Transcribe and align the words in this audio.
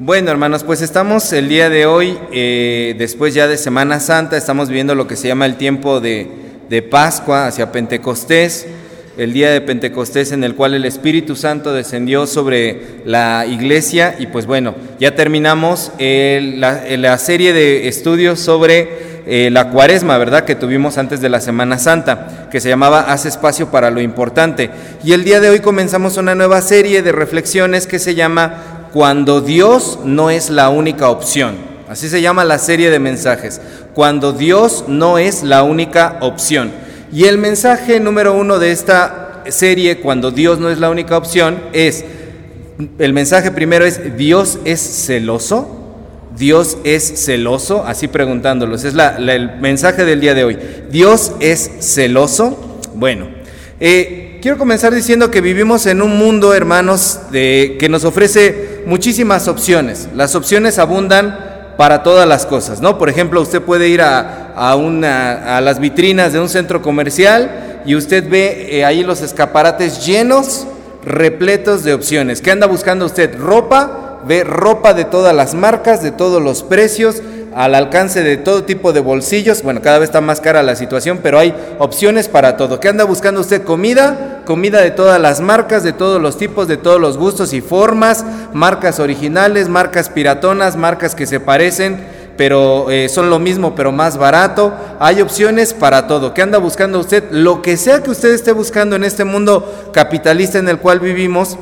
Bueno, 0.00 0.30
hermanos, 0.30 0.62
pues 0.62 0.80
estamos 0.80 1.32
el 1.32 1.48
día 1.48 1.68
de 1.70 1.84
hoy, 1.84 2.16
eh, 2.30 2.94
después 2.98 3.34
ya 3.34 3.48
de 3.48 3.56
Semana 3.56 3.98
Santa, 3.98 4.36
estamos 4.36 4.68
viviendo 4.68 4.94
lo 4.94 5.08
que 5.08 5.16
se 5.16 5.26
llama 5.26 5.44
el 5.44 5.56
tiempo 5.56 5.98
de, 5.98 6.86
Pascua 6.88 7.48
hacia 7.48 7.72
Pentecostés, 7.72 8.68
el 9.16 9.32
día 9.32 9.50
de 9.50 9.60
Pentecostés 9.60 10.30
en 10.30 10.44
el 10.44 10.54
cual 10.54 10.74
el 10.74 10.84
Espíritu 10.84 11.34
Santo 11.34 11.72
descendió 11.72 12.28
sobre 12.28 13.00
la 13.06 13.44
iglesia 13.44 14.14
y 14.20 14.28
pues 14.28 14.46
bueno, 14.46 14.76
ya 15.00 15.16
terminamos 15.16 15.90
la, 15.98 16.80
la, 16.96 17.18
serie 17.18 17.52
de 17.52 17.88
estudios 17.88 18.38
sobre 18.38 19.08
eh, 19.26 19.50
la 19.50 19.70
cuaresma, 19.70 20.16
¿verdad? 20.16 20.44
Que 20.44 20.54
tuvimos 20.54 20.96
antes 20.96 21.20
de 21.20 21.28
la 21.28 21.40
Semana 21.40 21.76
Santa, 21.76 22.48
que 22.52 22.60
se 22.60 22.68
llamaba 22.68 23.00
Haz 23.12 23.26
espacio 23.26 23.72
para 23.72 23.90
lo 23.90 24.00
importante. 24.00 24.70
Y 25.02 25.12
el 25.12 25.24
día 25.24 25.40
de 25.40 25.50
hoy 25.50 25.58
comenzamos 25.58 26.16
una 26.18 26.36
nueva 26.36 26.62
serie 26.62 27.02
de 27.02 27.10
reflexiones 27.10 27.88
que 27.88 27.98
se 27.98 28.14
llama 28.14 28.77
cuando 28.92 29.40
Dios 29.40 29.98
no 30.04 30.30
es 30.30 30.50
la 30.50 30.68
única 30.68 31.10
opción. 31.10 31.56
Así 31.88 32.08
se 32.08 32.20
llama 32.20 32.44
la 32.44 32.58
serie 32.58 32.90
de 32.90 32.98
mensajes. 32.98 33.60
Cuando 33.94 34.32
Dios 34.32 34.84
no 34.88 35.18
es 35.18 35.42
la 35.42 35.62
única 35.62 36.18
opción. 36.20 36.70
Y 37.12 37.24
el 37.24 37.38
mensaje 37.38 37.98
número 38.00 38.34
uno 38.34 38.58
de 38.58 38.72
esta 38.72 39.42
serie, 39.48 39.98
cuando 39.98 40.30
Dios 40.30 40.58
no 40.58 40.70
es 40.70 40.78
la 40.78 40.90
única 40.90 41.16
opción, 41.16 41.58
es, 41.72 42.04
el 42.98 43.12
mensaje 43.12 43.50
primero 43.50 43.86
es, 43.86 44.16
Dios 44.16 44.58
es 44.64 44.80
celoso. 44.80 45.76
Dios 46.36 46.78
es 46.84 47.24
celoso, 47.24 47.84
así 47.84 48.06
preguntándolos. 48.06 48.84
Es 48.84 48.94
el 48.94 49.56
mensaje 49.58 50.04
del 50.04 50.20
día 50.20 50.34
de 50.34 50.44
hoy. 50.44 50.58
Dios 50.90 51.32
es 51.40 51.70
celoso. 51.80 52.78
Bueno, 52.94 53.26
eh, 53.80 54.38
quiero 54.40 54.58
comenzar 54.58 54.94
diciendo 54.94 55.30
que 55.30 55.40
vivimos 55.40 55.86
en 55.86 56.02
un 56.02 56.16
mundo, 56.16 56.54
hermanos, 56.54 57.20
de, 57.32 57.76
que 57.80 57.88
nos 57.88 58.04
ofrece 58.04 58.77
muchísimas 58.88 59.48
opciones. 59.48 60.08
Las 60.14 60.34
opciones 60.34 60.78
abundan 60.78 61.74
para 61.76 62.02
todas 62.02 62.26
las 62.26 62.46
cosas, 62.46 62.80
¿no? 62.80 62.96
Por 62.96 63.10
ejemplo, 63.10 63.42
usted 63.42 63.60
puede 63.60 63.88
ir 63.88 64.00
a, 64.00 64.74
una, 64.76 65.58
a 65.58 65.60
las 65.60 65.78
vitrinas 65.78 66.32
de 66.32 66.40
un 66.40 66.48
centro 66.48 66.80
comercial 66.80 67.82
y 67.84 67.94
usted 67.94 68.28
ve 68.28 68.66
eh, 68.70 68.86
ahí 68.86 69.04
los 69.04 69.20
escaparates 69.20 70.06
llenos, 70.06 70.66
repletos 71.04 71.84
de 71.84 71.92
opciones. 71.92 72.40
¿Qué 72.40 72.50
anda 72.50 72.66
buscando 72.66 73.04
usted? 73.04 73.38
¿Ropa? 73.38 74.20
Ve 74.26 74.42
ropa 74.42 74.94
de 74.94 75.04
todas 75.04 75.36
las 75.36 75.54
marcas, 75.54 76.02
de 76.02 76.10
todos 76.10 76.42
los 76.42 76.62
precios, 76.62 77.22
al 77.54 77.74
alcance 77.74 78.22
de 78.22 78.36
todo 78.36 78.64
tipo 78.64 78.92
de 78.92 79.00
bolsillos. 79.00 79.62
Bueno, 79.62 79.82
cada 79.82 79.98
vez 79.98 80.08
está 80.08 80.20
más 80.20 80.40
cara 80.40 80.62
la 80.62 80.76
situación, 80.76 81.20
pero 81.22 81.38
hay 81.38 81.54
opciones 81.78 82.28
para 82.28 82.56
todo. 82.56 82.80
¿Qué 82.80 82.88
anda 82.88 83.04
buscando 83.04 83.40
usted? 83.40 83.62
Comida, 83.62 84.42
comida 84.44 84.80
de 84.80 84.90
todas 84.90 85.20
las 85.20 85.40
marcas, 85.40 85.82
de 85.82 85.92
todos 85.92 86.20
los 86.20 86.36
tipos, 86.38 86.68
de 86.68 86.76
todos 86.76 87.00
los 87.00 87.16
gustos 87.16 87.52
y 87.52 87.60
formas, 87.60 88.24
marcas 88.52 89.00
originales, 89.00 89.68
marcas 89.68 90.08
piratonas, 90.08 90.76
marcas 90.76 91.14
que 91.14 91.26
se 91.26 91.40
parecen, 91.40 92.04
pero 92.36 92.90
eh, 92.90 93.08
son 93.08 93.30
lo 93.30 93.38
mismo, 93.38 93.74
pero 93.74 93.92
más 93.92 94.16
barato. 94.16 94.72
Hay 95.00 95.20
opciones 95.20 95.74
para 95.74 96.06
todo. 96.06 96.34
¿Qué 96.34 96.42
anda 96.42 96.58
buscando 96.58 97.00
usted? 97.00 97.24
Lo 97.30 97.62
que 97.62 97.76
sea 97.76 98.02
que 98.02 98.10
usted 98.10 98.30
esté 98.30 98.52
buscando 98.52 98.96
en 98.96 99.04
este 99.04 99.24
mundo 99.24 99.90
capitalista 99.92 100.58
en 100.58 100.68
el 100.68 100.78
cual 100.78 101.00
vivimos, 101.00 101.58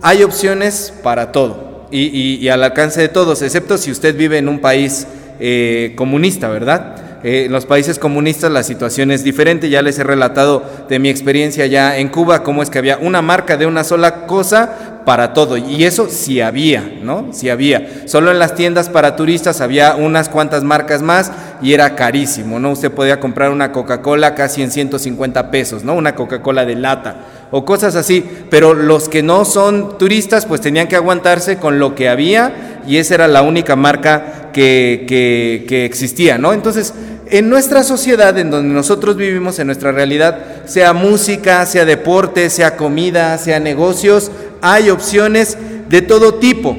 hay 0.00 0.22
opciones 0.22 0.92
para 1.02 1.32
todo. 1.32 1.72
y 1.90 2.48
al 2.48 2.62
alcance 2.62 3.02
de 3.02 3.08
todos, 3.08 3.42
excepto 3.42 3.76
si 3.76 3.90
usted 3.90 4.16
vive 4.16 4.38
en 4.38 4.48
un 4.48 4.60
país 4.60 5.06
eh, 5.44 5.94
comunista, 5.96 6.48
¿verdad? 6.48 6.94
Eh, 7.24 7.46
en 7.46 7.52
los 7.52 7.66
países 7.66 7.98
comunistas 7.98 8.52
la 8.52 8.62
situación 8.62 9.10
es 9.10 9.24
diferente, 9.24 9.68
ya 9.68 9.82
les 9.82 9.98
he 9.98 10.04
relatado 10.04 10.62
de 10.88 11.00
mi 11.00 11.08
experiencia 11.08 11.66
ya 11.66 11.96
en 11.96 12.08
Cuba, 12.10 12.44
cómo 12.44 12.62
es 12.62 12.70
que 12.70 12.78
había 12.78 12.98
una 12.98 13.22
marca 13.22 13.56
de 13.56 13.66
una 13.66 13.82
sola 13.82 14.26
cosa 14.26 15.02
para 15.04 15.32
todo, 15.32 15.56
y 15.56 15.82
eso 15.82 16.06
sí 16.08 16.40
había, 16.40 16.88
¿no? 17.02 17.32
Sí 17.32 17.50
había. 17.50 18.02
Solo 18.06 18.30
en 18.30 18.38
las 18.38 18.54
tiendas 18.54 18.88
para 18.88 19.16
turistas 19.16 19.60
había 19.60 19.96
unas 19.96 20.28
cuantas 20.28 20.62
marcas 20.62 21.02
más 21.02 21.32
y 21.60 21.72
era 21.72 21.96
carísimo, 21.96 22.60
¿no? 22.60 22.70
Usted 22.70 22.92
podía 22.92 23.18
comprar 23.18 23.50
una 23.50 23.72
Coca-Cola 23.72 24.36
casi 24.36 24.62
en 24.62 24.70
150 24.70 25.50
pesos, 25.50 25.82
¿no? 25.82 25.94
Una 25.94 26.14
Coca-Cola 26.14 26.64
de 26.64 26.76
lata 26.76 27.16
o 27.52 27.64
cosas 27.64 27.94
así, 27.94 28.24
pero 28.50 28.74
los 28.74 29.08
que 29.08 29.22
no 29.22 29.44
son 29.44 29.98
turistas 29.98 30.46
pues 30.46 30.60
tenían 30.60 30.88
que 30.88 30.96
aguantarse 30.96 31.58
con 31.58 31.78
lo 31.78 31.94
que 31.94 32.08
había 32.08 32.80
y 32.88 32.96
esa 32.96 33.14
era 33.14 33.28
la 33.28 33.42
única 33.42 33.76
marca 33.76 34.50
que, 34.52 35.04
que, 35.06 35.84
existía, 35.84 36.38
¿no? 36.38 36.52
Entonces, 36.52 36.94
en 37.30 37.48
nuestra 37.48 37.84
sociedad, 37.84 38.36
en 38.38 38.50
donde 38.50 38.74
nosotros 38.74 39.16
vivimos, 39.16 39.58
en 39.58 39.66
nuestra 39.66 39.92
realidad, 39.92 40.38
sea 40.64 40.92
música, 40.92 41.64
sea 41.66 41.84
deporte, 41.84 42.50
sea 42.50 42.76
comida, 42.76 43.38
sea 43.38 43.60
negocios, 43.60 44.30
hay 44.60 44.90
opciones 44.90 45.56
de 45.88 46.02
todo 46.02 46.34
tipo. 46.34 46.76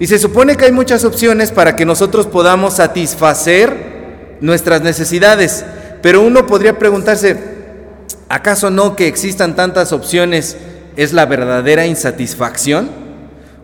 Y 0.00 0.06
se 0.06 0.18
supone 0.18 0.56
que 0.56 0.64
hay 0.64 0.72
muchas 0.72 1.04
opciones 1.04 1.50
para 1.50 1.76
que 1.76 1.84
nosotros 1.84 2.26
podamos 2.26 2.76
satisfacer 2.76 4.38
nuestras 4.40 4.82
necesidades. 4.82 5.64
Pero 6.02 6.22
uno 6.22 6.46
podría 6.46 6.78
preguntarse, 6.78 7.57
¿Acaso 8.28 8.70
no 8.70 8.94
que 8.94 9.08
existan 9.08 9.56
tantas 9.56 9.92
opciones 9.92 10.56
es 10.96 11.12
la 11.12 11.26
verdadera 11.26 11.86
insatisfacción? 11.86 12.90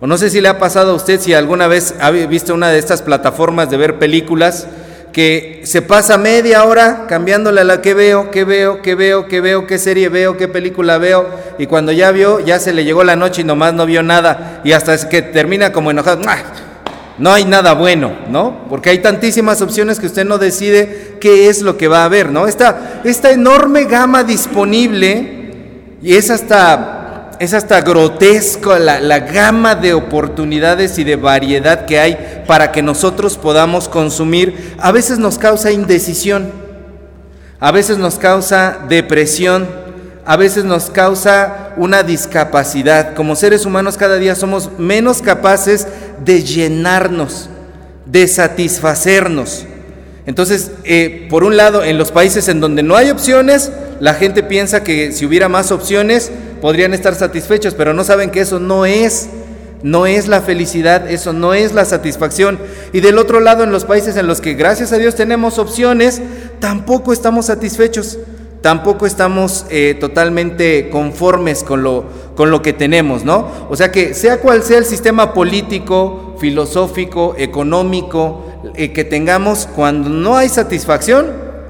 O 0.01 0.07
no 0.07 0.17
sé 0.17 0.31
si 0.31 0.41
le 0.41 0.49
ha 0.49 0.59
pasado 0.59 0.93
a 0.93 0.95
usted 0.95 1.21
si 1.21 1.35
alguna 1.35 1.67
vez 1.67 1.95
ha 2.01 2.11
visto 2.11 2.55
una 2.55 2.71
de 2.71 2.79
estas 2.79 3.03
plataformas 3.03 3.71
de 3.71 3.77
ver 3.77 3.99
películas 3.99 4.67
que 5.13 5.61
se 5.65 5.81
pasa 5.81 6.19
media 6.19 6.65
hora 6.65 7.07
cambiándole 7.09 7.61
a 7.61 7.65
la 7.65 7.81
que 7.81 7.95
veo, 7.95 8.31
que 8.31 8.45
veo, 8.45 8.83
que 8.83 8.97
veo, 8.97 9.29
que 9.29 9.41
veo, 9.41 9.67
qué 9.67 9.79
serie 9.79 10.09
veo, 10.09 10.37
qué 10.37 10.49
película 10.49 10.99
veo, 10.99 11.29
y 11.57 11.67
cuando 11.67 11.93
ya 11.93 12.11
vio, 12.11 12.41
ya 12.41 12.59
se 12.59 12.73
le 12.73 12.85
llegó 12.85 13.05
la 13.05 13.15
noche 13.15 13.43
y 13.43 13.45
nomás 13.45 13.75
no 13.75 13.87
vio 13.87 14.03
nada, 14.03 14.61
y 14.65 14.73
hasta 14.73 14.93
es 14.93 15.05
que 15.05 15.23
termina 15.23 15.73
como 15.73 15.93
enojado 15.93 16.21
no 17.19 17.33
hay 17.33 17.45
nada 17.45 17.75
bueno, 17.75 18.13
¿no? 18.29 18.67
Porque 18.69 18.91
hay 18.91 18.99
tantísimas 18.99 19.63
opciones 19.63 20.01
que 20.01 20.07
usted 20.07 20.25
no 20.25 20.39
decide 20.39 21.17
qué 21.21 21.49
es 21.49 21.63
lo 21.63 21.77
que 21.77 21.89
va 21.89 22.03
a 22.03 22.05
haber, 22.07 22.31
¿no? 22.31 22.47
Esta, 22.47 23.03
esta 23.05 23.31
enorme 23.31 23.85
gama 23.85 24.25
disponible, 24.25 25.45
y 26.03 26.15
es 26.15 26.31
hasta, 26.31 27.37
es 27.39 27.55
hasta 27.55 27.81
grotesco 27.83 28.77
la, 28.77 29.01
la 29.01 29.21
gama 29.21 29.77
de 29.77 29.95
oportunidades 29.95 30.99
y 30.99 31.05
de 31.05 31.17
variedad 31.17 31.85
que 31.85 32.01
hay 32.01 32.45
para 32.47 32.73
que 32.73 32.83
nosotros 32.83 33.39
podamos 33.39 33.89
consumir, 33.89 34.75
a 34.79 34.91
veces 34.91 35.19
nos 35.19 35.39
causa 35.39 35.71
indecisión, 35.71 36.51
a 37.61 37.71
veces 37.71 37.97
nos 37.97 38.19
causa 38.19 38.81
depresión, 38.89 39.69
a 40.27 40.37
veces 40.37 40.65
nos 40.65 40.91
causa 40.91 41.73
una 41.77 42.03
discapacidad. 42.03 43.15
Como 43.15 43.37
seres 43.37 43.67
humanos 43.67 43.97
cada 43.97 44.17
día 44.17 44.35
somos 44.35 44.71
menos 44.79 45.21
capaces 45.21 45.87
de 46.23 46.43
llenarnos, 46.43 47.49
de 48.07 48.29
satisfacernos. 48.29 49.67
Entonces, 50.27 50.71
eh, 50.85 51.27
por 51.29 51.45
un 51.45 51.57
lado, 51.57 51.85
en 51.85 51.99
los 51.99 52.11
países 52.11 52.49
en 52.49 52.61
donde 52.61 52.83
no 52.83 52.97
hay 52.97 53.11
opciones, 53.11 53.71
la 54.01 54.15
gente 54.15 54.43
piensa 54.43 54.83
que 54.83 55.13
si 55.13 55.27
hubiera 55.27 55.49
más 55.49 55.71
opciones 55.71 56.31
podrían 56.61 56.95
estar 56.95 57.15
satisfechos, 57.15 57.75
pero 57.75 57.93
no 57.93 58.05
saben 58.05 58.31
que 58.31 58.41
eso 58.41 58.59
no 58.59 58.87
es, 58.87 59.29
no 59.83 60.07
es 60.07 60.29
la 60.29 60.41
felicidad, 60.41 61.11
eso 61.11 61.35
no 61.35 61.53
es 61.53 61.75
la 61.75 61.85
satisfacción. 61.85 62.59
Y 62.93 63.01
del 63.01 63.19
otro 63.19 63.41
lado, 63.41 63.65
en 63.65 63.73
los 63.73 63.85
países 63.85 64.17
en 64.17 64.27
los 64.27 64.41
que 64.41 64.55
gracias 64.55 64.93
a 64.93 64.99
Dios 64.99 65.15
tenemos 65.15 65.59
opciones, 65.59 66.23
tampoco 66.59 67.13
estamos 67.13 67.47
satisfechos 67.47 68.19
tampoco 68.65 69.05
estamos 69.05 69.67
eh, 69.69 69.95
totalmente 70.01 70.89
conformes 70.89 71.63
con 71.63 71.83
lo, 71.83 72.07
con 72.35 72.51
lo 72.51 72.63
que 72.63 72.73
tenemos, 72.73 73.23
¿no? 73.23 73.47
O 73.69 73.77
sea 73.77 73.93
que 73.93 74.15
sea 74.15 74.41
cual 74.41 74.63
sea 74.63 74.79
el 74.79 74.87
sistema 74.87 75.35
político, 75.35 76.35
filosófico, 76.39 77.35
económico 77.37 78.43
eh, 78.75 78.91
que 78.95 79.05
tengamos, 79.05 79.69
cuando 79.77 80.09
no 80.09 80.39
hay 80.39 80.49
satisfacción, 80.49 81.27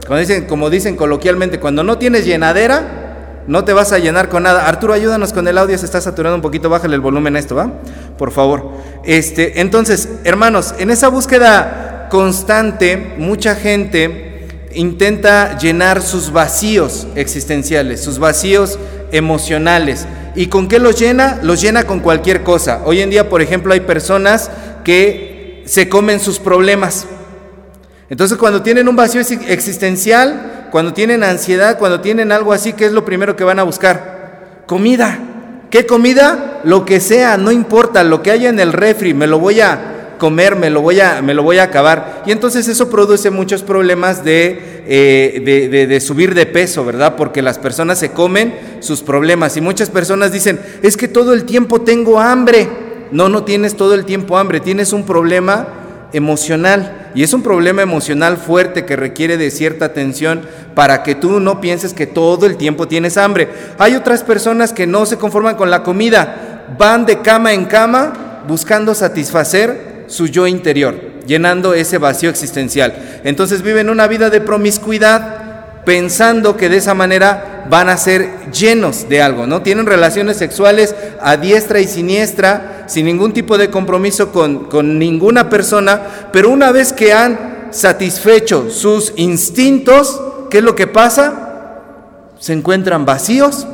cuando 0.06 0.20
dicen, 0.20 0.44
como 0.44 0.70
dicen 0.70 0.94
coloquialmente, 0.94 1.58
cuando 1.58 1.82
no 1.82 1.98
tienes 1.98 2.26
llenadera, 2.26 3.42
no 3.48 3.64
te 3.64 3.72
vas 3.72 3.90
a 3.90 3.98
llenar 3.98 4.28
con 4.28 4.44
nada. 4.44 4.68
Arturo, 4.68 4.92
ayúdanos 4.92 5.32
con 5.32 5.48
el 5.48 5.58
audio, 5.58 5.76
se 5.76 5.86
está 5.86 6.00
saturando 6.00 6.36
un 6.36 6.42
poquito, 6.42 6.70
bájale 6.70 6.94
el 6.94 7.00
volumen 7.00 7.34
a 7.34 7.40
esto, 7.40 7.56
¿va? 7.56 7.72
Por 8.16 8.30
favor. 8.30 8.70
Este, 9.04 9.60
entonces, 9.60 10.10
hermanos, 10.22 10.76
en 10.78 10.92
esa 10.92 11.08
búsqueda 11.08 12.06
constante, 12.08 13.16
mucha 13.18 13.56
gente 13.56 14.23
intenta 14.74 15.58
llenar 15.58 16.02
sus 16.02 16.32
vacíos 16.32 17.06
existenciales, 17.14 18.02
sus 18.02 18.18
vacíos 18.18 18.78
emocionales. 19.12 20.06
¿Y 20.34 20.46
con 20.46 20.68
qué 20.68 20.78
los 20.78 20.98
llena? 20.98 21.38
Los 21.42 21.60
llena 21.60 21.84
con 21.84 22.00
cualquier 22.00 22.42
cosa. 22.42 22.82
Hoy 22.84 23.00
en 23.00 23.10
día, 23.10 23.28
por 23.28 23.42
ejemplo, 23.42 23.72
hay 23.72 23.80
personas 23.80 24.50
que 24.84 25.62
se 25.66 25.88
comen 25.88 26.20
sus 26.20 26.38
problemas. 26.38 27.06
Entonces, 28.10 28.36
cuando 28.36 28.62
tienen 28.62 28.88
un 28.88 28.96
vacío 28.96 29.20
existencial, 29.20 30.68
cuando 30.70 30.92
tienen 30.92 31.22
ansiedad, 31.22 31.78
cuando 31.78 32.00
tienen 32.00 32.32
algo 32.32 32.52
así, 32.52 32.72
¿qué 32.72 32.86
es 32.86 32.92
lo 32.92 33.04
primero 33.04 33.36
que 33.36 33.44
van 33.44 33.58
a 33.58 33.62
buscar? 33.62 34.64
Comida. 34.66 35.18
¿Qué 35.70 35.86
comida? 35.86 36.60
Lo 36.64 36.84
que 36.84 37.00
sea, 37.00 37.36
no 37.36 37.50
importa, 37.50 38.04
lo 38.04 38.22
que 38.22 38.30
haya 38.30 38.48
en 38.48 38.60
el 38.60 38.72
refri, 38.72 39.14
me 39.14 39.26
lo 39.26 39.38
voy 39.38 39.60
a 39.60 39.93
comer, 40.24 40.56
me 40.56 40.70
lo 40.70 40.80
voy 40.80 41.00
a, 41.00 41.20
me 41.20 41.34
lo 41.34 41.42
voy 41.42 41.58
a 41.58 41.64
acabar. 41.64 42.22
Y 42.24 42.32
entonces 42.32 42.66
eso 42.66 42.88
produce 42.88 43.28
muchos 43.28 43.62
problemas 43.62 44.22
eh, 44.24 45.42
de, 45.44 45.86
de, 45.86 46.00
subir 46.00 46.34
de 46.34 46.46
peso, 46.46 46.82
¿verdad? 46.82 47.14
Porque 47.14 47.42
las 47.42 47.58
personas 47.58 47.98
se 47.98 48.12
comen 48.12 48.54
sus 48.80 49.02
problemas 49.02 49.58
y 49.58 49.60
muchas 49.60 49.90
personas 49.90 50.32
dicen, 50.32 50.58
es 50.82 50.96
que 50.96 51.08
todo 51.08 51.34
el 51.34 51.44
tiempo 51.44 51.82
tengo 51.82 52.18
hambre. 52.18 52.70
No, 53.10 53.28
no 53.28 53.44
tienes 53.44 53.76
todo 53.76 53.92
el 53.92 54.06
tiempo 54.06 54.38
hambre, 54.38 54.60
tienes 54.60 54.94
un 54.94 55.04
problema 55.04 56.08
emocional. 56.14 57.10
Y 57.14 57.22
es 57.22 57.34
un 57.34 57.42
problema 57.42 57.82
emocional 57.82 58.38
fuerte 58.38 58.86
que 58.86 58.96
requiere 58.96 59.36
de 59.36 59.50
cierta 59.50 59.84
atención 59.84 60.40
para 60.74 61.02
que 61.02 61.14
tú 61.14 61.38
no 61.38 61.60
pienses 61.60 61.92
que 61.92 62.06
todo 62.06 62.46
el 62.46 62.56
tiempo 62.56 62.88
tienes 62.88 63.18
hambre. 63.18 63.50
Hay 63.76 63.94
otras 63.94 64.22
personas 64.22 64.72
que 64.72 64.86
no 64.86 65.04
se 65.04 65.18
conforman 65.18 65.56
con 65.56 65.70
la 65.70 65.82
comida, 65.82 66.64
van 66.78 67.04
de 67.04 67.20
cama 67.20 67.52
en 67.52 67.66
cama 67.66 68.40
buscando 68.46 68.94
satisfacer 68.94 69.93
su 70.06 70.26
yo 70.26 70.46
interior, 70.46 70.94
llenando 71.26 71.74
ese 71.74 71.98
vacío 71.98 72.30
existencial. 72.30 73.20
Entonces 73.24 73.62
viven 73.62 73.90
una 73.90 74.06
vida 74.06 74.30
de 74.30 74.40
promiscuidad 74.40 75.44
pensando 75.84 76.56
que 76.56 76.68
de 76.68 76.78
esa 76.78 76.94
manera 76.94 77.66
van 77.68 77.88
a 77.88 77.96
ser 77.96 78.50
llenos 78.52 79.08
de 79.08 79.22
algo, 79.22 79.46
¿no? 79.46 79.62
Tienen 79.62 79.86
relaciones 79.86 80.36
sexuales 80.36 80.94
a 81.20 81.36
diestra 81.36 81.80
y 81.80 81.86
siniestra, 81.86 82.84
sin 82.86 83.06
ningún 83.06 83.32
tipo 83.32 83.58
de 83.58 83.70
compromiso 83.70 84.32
con, 84.32 84.64
con 84.64 84.98
ninguna 84.98 85.48
persona, 85.48 86.00
pero 86.32 86.50
una 86.50 86.72
vez 86.72 86.92
que 86.92 87.12
han 87.12 87.68
satisfecho 87.70 88.70
sus 88.70 89.12
instintos, 89.16 90.20
¿qué 90.50 90.58
es 90.58 90.64
lo 90.64 90.74
que 90.74 90.86
pasa? 90.86 91.80
Se 92.38 92.52
encuentran 92.52 93.04
vacíos, 93.04 93.66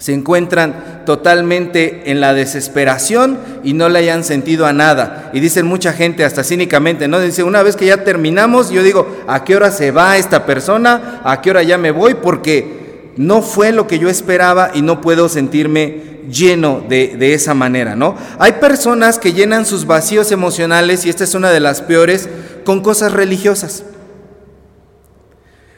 se 0.00 0.14
encuentran 0.14 1.02
totalmente 1.04 2.10
en 2.10 2.20
la 2.20 2.32
desesperación 2.32 3.38
y 3.62 3.74
no 3.74 3.90
le 3.90 3.98
hayan 3.98 4.24
sentido 4.24 4.64
a 4.64 4.72
nada. 4.72 5.30
Y 5.34 5.40
dicen 5.40 5.66
mucha 5.66 5.92
gente, 5.92 6.24
hasta 6.24 6.42
cínicamente, 6.42 7.06
¿no? 7.06 7.20
Dice, 7.20 7.42
una 7.42 7.62
vez 7.62 7.76
que 7.76 7.84
ya 7.84 8.02
terminamos, 8.02 8.70
yo 8.70 8.82
digo, 8.82 9.18
¿a 9.28 9.44
qué 9.44 9.56
hora 9.56 9.70
se 9.70 9.90
va 9.90 10.16
esta 10.16 10.46
persona? 10.46 11.20
¿A 11.22 11.42
qué 11.42 11.50
hora 11.50 11.62
ya 11.62 11.76
me 11.76 11.90
voy? 11.90 12.14
Porque 12.14 13.12
no 13.18 13.42
fue 13.42 13.72
lo 13.72 13.86
que 13.86 13.98
yo 13.98 14.08
esperaba 14.08 14.70
y 14.72 14.80
no 14.80 15.02
puedo 15.02 15.28
sentirme 15.28 16.22
lleno 16.30 16.82
de, 16.88 17.16
de 17.18 17.34
esa 17.34 17.52
manera, 17.52 17.94
¿no? 17.94 18.16
Hay 18.38 18.52
personas 18.52 19.18
que 19.18 19.34
llenan 19.34 19.66
sus 19.66 19.84
vacíos 19.84 20.32
emocionales, 20.32 21.04
y 21.04 21.10
esta 21.10 21.24
es 21.24 21.34
una 21.34 21.50
de 21.50 21.60
las 21.60 21.82
peores, 21.82 22.26
con 22.64 22.80
cosas 22.80 23.12
religiosas. 23.12 23.84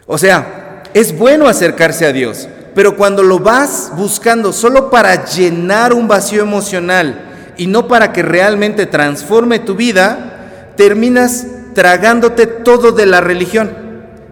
O 0.07 0.17
sea, 0.17 0.85
es 0.95 1.19
bueno 1.19 1.49
acercarse 1.49 2.07
a 2.07 2.13
Dios, 2.13 2.49
pero 2.75 2.97
cuando 2.97 3.23
lo 3.23 3.39
vas 3.39 3.93
buscando 3.97 4.53
solo 4.53 4.91
para 4.91 5.25
llenar 5.25 5.93
un 5.93 6.09
vacío 6.09 6.43
emocional 6.43 7.53
y 7.57 7.67
no 7.67 7.87
para 7.87 8.13
que 8.13 8.23
realmente 8.23 8.87
transforme 8.87 9.59
tu 9.59 9.75
vida, 9.75 10.73
terminas 10.77 11.47
tragándote 11.75 12.47
todo 12.47 12.93
de 12.93 13.07
la 13.07 13.21
religión 13.21 13.71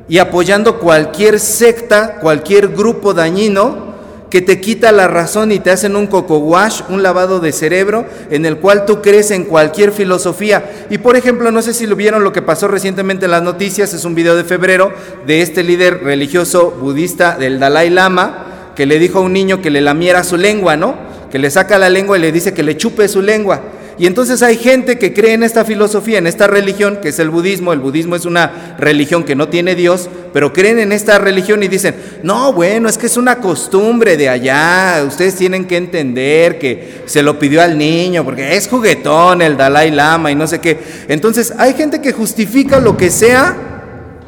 y 0.09 0.19
apoyando 0.19 0.79
cualquier 0.79 1.39
secta, 1.39 2.17
cualquier 2.21 2.69
grupo 2.69 3.15
dañino 3.15 3.90
que 4.31 4.41
te 4.41 4.61
quita 4.61 4.93
la 4.93 5.09
razón 5.09 5.51
y 5.51 5.59
te 5.59 5.73
hacen 5.73 5.97
un 5.97 6.07
coco 6.07 6.39
wash, 6.39 6.83
un 6.89 7.03
lavado 7.03 7.41
de 7.41 7.51
cerebro, 7.51 8.07
en 8.31 8.47
el 8.47 8.59
cual 8.59 8.87
tú 8.87 9.03
crees 9.03 9.33
en 9.33 9.45
cualquier 9.45 9.91
filosofía. 9.91 10.87
Y 10.89 10.99
por 10.99 11.17
ejemplo, 11.17 11.51
no 11.51 11.63
sé 11.63 11.75
si 11.75 11.87
lo 11.87 11.97
vieron 11.97 12.23
lo 12.23 12.33
que 12.33 12.41
pasó 12.41 12.69
recientemente 12.69 13.25
en 13.25 13.33
las 13.33 13.43
noticias, 13.43 13.93
es 13.93 14.05
un 14.05 14.15
video 14.15 14.37
de 14.37 14.45
febrero 14.45 14.93
de 15.27 15.43
este 15.43 15.65
líder 15.65 16.05
religioso 16.05 16.71
budista 16.71 17.37
del 17.37 17.59
Dalai 17.59 17.91
Lama, 17.91 18.73
que 18.77 18.87
le 18.87 19.01
dijo 19.01 19.19
a 19.19 19.23
un 19.23 19.33
niño 19.33 19.61
que 19.61 19.71
le 19.71 19.81
lamiera 19.81 20.23
su 20.23 20.37
lengua, 20.37 20.77
¿no? 20.77 20.95
Que 21.33 21.41
le 21.41 21.51
saca 21.51 21.77
la 21.77 21.91
lengua 21.91 22.17
y 22.17 22.21
le 22.21 22.31
dice 22.31 22.55
que 22.55 22.63
le 22.63 22.77
chupe 22.77 23.09
su 23.09 23.23
lengua. 23.23 23.61
Y 23.99 24.07
entonces 24.07 24.43
hay 24.43 24.57
gente 24.57 24.99
que 24.99 25.13
cree 25.13 25.35
en 25.35 25.43
esta 25.43 25.65
filosofía, 25.65 26.19
en 26.19 26.27
esta 26.27 26.47
religión, 26.47 26.99
que 27.03 27.11
es 27.11 27.19
el 27.19 27.31
budismo. 27.31 27.73
El 27.73 27.81
budismo 27.81 28.17
es 28.17 28.25
una 28.25 28.77
religión 28.79 29.25
que 29.25 29.35
no 29.35 29.49
tiene 29.49 29.75
Dios, 29.75 30.09
pero 30.33 30.53
creen 30.53 30.79
en 30.79 30.93
esta 30.93 31.19
religión 31.19 31.63
y 31.63 31.69
dicen, 31.69 31.95
no, 32.23 32.53
bueno, 32.53 32.89
es 32.89 32.97
que 32.97 33.07
es 33.07 33.17
una 33.17 33.37
costumbre 33.37 34.17
de 34.17 34.29
allá, 34.29 35.05
ustedes 35.07 35.37
tienen 35.37 35.67
que 35.67 35.77
entender 35.77 36.59
que 36.59 37.03
se 37.07 37.23
lo 37.23 37.39
pidió 37.39 37.63
al 37.63 37.77
niño, 37.77 38.25
porque 38.25 38.57
es 38.57 38.69
juguetón 38.69 39.43
el 39.43 39.57
Dalai 39.57 39.91
Lama 39.91 40.31
y 40.31 40.35
no 40.35 40.47
sé 40.47 40.61
qué. 40.61 40.79
Entonces 41.09 41.53
hay 41.59 41.75
gente 41.75 42.01
que 42.01 42.13
justifica 42.13 42.81
lo 42.81 42.97
que 42.97 43.11
sea 43.11 43.57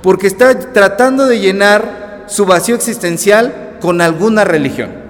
porque 0.03 0.26
está 0.26 0.59
tratando 0.73 1.26
de 1.26 1.38
llenar 1.38 2.25
su 2.26 2.44
vacío 2.44 2.75
existencial 2.75 3.76
con 3.81 4.00
alguna 4.00 4.44
religión. 4.44 5.01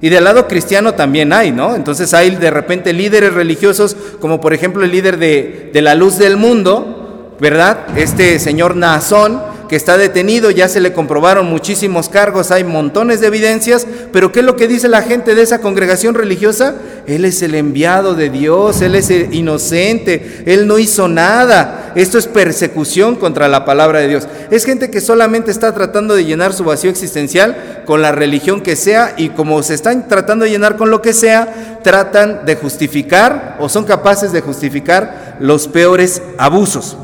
Y 0.00 0.08
del 0.10 0.24
lado 0.24 0.46
cristiano 0.46 0.94
también 0.94 1.32
hay, 1.32 1.50
¿no? 1.50 1.74
Entonces 1.74 2.14
hay 2.14 2.36
de 2.36 2.50
repente 2.50 2.92
líderes 2.92 3.34
religiosos, 3.34 3.96
como 4.20 4.40
por 4.40 4.54
ejemplo 4.54 4.84
el 4.84 4.92
líder 4.92 5.18
de, 5.18 5.70
de 5.72 5.82
la 5.82 5.94
luz 5.94 6.18
del 6.18 6.36
mundo, 6.36 7.34
¿verdad? 7.40 7.78
Este 7.96 8.38
señor 8.38 8.76
Nazón, 8.76 9.40
que 9.68 9.76
está 9.76 9.98
detenido, 9.98 10.50
ya 10.50 10.68
se 10.68 10.80
le 10.80 10.92
comprobaron 10.92 11.46
muchísimos 11.46 12.08
cargos, 12.08 12.50
hay 12.50 12.64
montones 12.64 13.20
de 13.20 13.26
evidencias, 13.26 13.86
pero 14.12 14.32
¿qué 14.32 14.40
es 14.40 14.46
lo 14.46 14.56
que 14.56 14.66
dice 14.66 14.88
la 14.88 15.02
gente 15.02 15.34
de 15.34 15.42
esa 15.42 15.60
congregación 15.60 16.14
religiosa? 16.14 16.74
Él 17.06 17.24
es 17.24 17.42
el 17.42 17.54
enviado 17.54 18.14
de 18.14 18.30
Dios, 18.30 18.80
Él 18.80 18.94
es 18.94 19.10
inocente, 19.10 20.42
Él 20.46 20.66
no 20.66 20.78
hizo 20.78 21.08
nada. 21.08 21.92
Esto 21.94 22.18
es 22.18 22.26
persecución 22.26 23.16
contra 23.16 23.48
la 23.48 23.64
palabra 23.64 24.00
de 24.00 24.08
Dios. 24.08 24.28
Es 24.50 24.64
gente 24.64 24.90
que 24.90 25.00
solamente 25.00 25.50
está 25.50 25.74
tratando 25.74 26.14
de 26.14 26.24
llenar 26.24 26.52
su 26.52 26.64
vacío 26.64 26.90
existencial 26.90 27.82
con 27.86 28.02
la 28.02 28.12
religión 28.12 28.60
que 28.60 28.76
sea 28.76 29.14
y 29.16 29.30
como 29.30 29.62
se 29.62 29.74
están 29.74 30.08
tratando 30.08 30.44
de 30.44 30.50
llenar 30.50 30.76
con 30.76 30.90
lo 30.90 31.02
que 31.02 31.12
sea, 31.12 31.80
tratan 31.82 32.44
de 32.44 32.56
justificar 32.56 33.56
o 33.60 33.68
son 33.68 33.84
capaces 33.84 34.32
de 34.32 34.40
justificar 34.40 35.36
los 35.40 35.68
peores 35.68 36.22
abusos. 36.36 36.96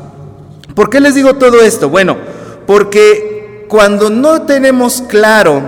¿Por 0.75 0.89
qué 0.89 0.99
les 0.99 1.15
digo 1.15 1.35
todo 1.35 1.61
esto? 1.61 1.89
Bueno, 1.89 2.17
porque 2.65 3.65
cuando 3.67 4.09
no 4.09 4.43
tenemos 4.43 5.03
claro 5.07 5.61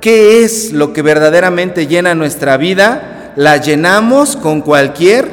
qué 0.00 0.44
es 0.44 0.72
lo 0.72 0.92
que 0.92 1.02
verdaderamente 1.02 1.86
llena 1.86 2.14
nuestra 2.14 2.56
vida, 2.56 3.32
la 3.36 3.56
llenamos 3.56 4.36
con 4.36 4.60
cualquier 4.60 5.28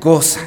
cosa. 0.00 0.40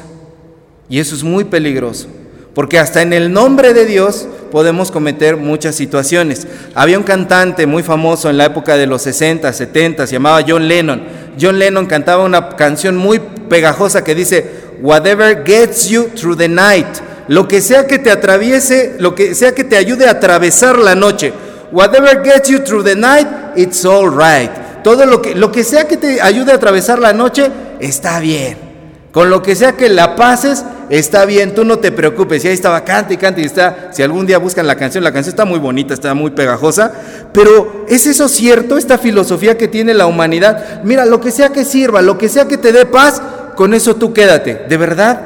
Y 0.89 0.99
eso 0.99 1.15
es 1.15 1.23
muy 1.23 1.45
peligroso, 1.45 2.07
porque 2.53 2.79
hasta 2.79 3.01
en 3.01 3.13
el 3.13 3.31
nombre 3.31 3.73
de 3.73 3.85
Dios 3.85 4.27
podemos 4.51 4.91
cometer 4.91 5.37
muchas 5.37 5.75
situaciones. 5.75 6.45
Había 6.75 6.97
un 6.97 7.03
cantante 7.03 7.65
muy 7.65 7.81
famoso 7.81 8.29
en 8.29 8.37
la 8.37 8.45
época 8.45 8.77
de 8.77 8.85
los 8.85 9.01
60, 9.01 9.51
70, 9.51 10.05
se 10.05 10.13
llamaba 10.13 10.43
John 10.47 10.67
Lennon. 10.67 11.03
John 11.39 11.57
Lennon 11.57 11.87
cantaba 11.87 12.23
una 12.23 12.49
canción 12.49 12.95
muy 12.95 13.19
pegajosa 13.49 14.03
que 14.03 14.13
dice, 14.13 14.63
Whatever 14.81 15.43
gets 15.45 15.87
you 15.89 16.09
through 16.15 16.37
the 16.37 16.49
night 16.49 16.87
lo 17.27 17.47
que 17.47 17.61
sea 17.61 17.87
que 17.87 17.99
te 17.99 18.11
atraviese, 18.11 18.95
lo 18.99 19.15
que 19.15 19.35
sea 19.35 19.55
que 19.55 19.63
te 19.63 19.77
ayude 19.77 20.07
a 20.07 20.11
atravesar 20.11 20.77
la 20.77 20.95
noche. 20.95 21.33
Whatever 21.71 22.23
gets 22.23 22.49
you 22.49 22.59
through 22.59 22.83
the 22.83 22.95
night, 22.95 23.27
it's 23.55 23.83
all 23.85 24.09
right. 24.09 24.51
Todo 24.83 25.05
lo 25.05 25.21
que, 25.21 25.33
lo 25.33 25.51
que 25.51 25.63
sea 25.63 25.87
que 25.87 25.97
te 25.97 26.21
ayude 26.21 26.51
a 26.51 26.55
atravesar 26.55 26.99
la 26.99 27.13
noche, 27.13 27.49
está 27.79 28.19
bien. 28.19 28.73
Con 29.11 29.29
lo 29.29 29.41
que 29.41 29.55
sea 29.55 29.73
que 29.73 29.89
la 29.89 30.15
pases, 30.15 30.65
está 30.89 31.25
bien, 31.25 31.53
tú 31.53 31.63
no 31.63 31.79
te 31.79 31.91
preocupes. 31.91 32.43
Y 32.43 32.47
ahí 32.47 32.53
estaba, 32.53 32.83
canta 32.83 33.13
y 33.13 33.17
canta 33.17 33.41
y 33.41 33.45
está. 33.45 33.89
Si 33.91 34.01
algún 34.01 34.25
día 34.25 34.39
buscan 34.39 34.65
la 34.65 34.75
canción, 34.75 35.03
la 35.03 35.13
canción 35.13 35.33
está 35.33 35.45
muy 35.45 35.59
bonita, 35.59 35.93
está 35.93 36.13
muy 36.15 36.31
pegajosa. 36.31 36.91
Pero 37.31 37.85
¿es 37.87 38.07
eso 38.07 38.27
cierto, 38.27 38.77
esta 38.77 38.97
filosofía 38.97 39.55
que 39.55 39.67
tiene 39.67 39.93
la 39.93 40.07
humanidad? 40.07 40.81
Mira, 40.83 41.05
lo 41.05 41.21
que 41.21 41.31
sea 41.31 41.49
que 41.49 41.63
sirva, 41.63 42.01
lo 42.01 42.17
que 42.17 42.27
sea 42.27 42.47
que 42.47 42.57
te 42.57 42.71
dé 42.71 42.87
paz, 42.87 43.21
con 43.55 43.73
eso 43.73 43.95
tú 43.95 44.13
quédate. 44.13 44.65
¿De 44.67 44.77
verdad? 44.77 45.21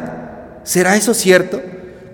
¿Será 0.64 0.98
eso 0.98 1.14
cierto? 1.14 1.62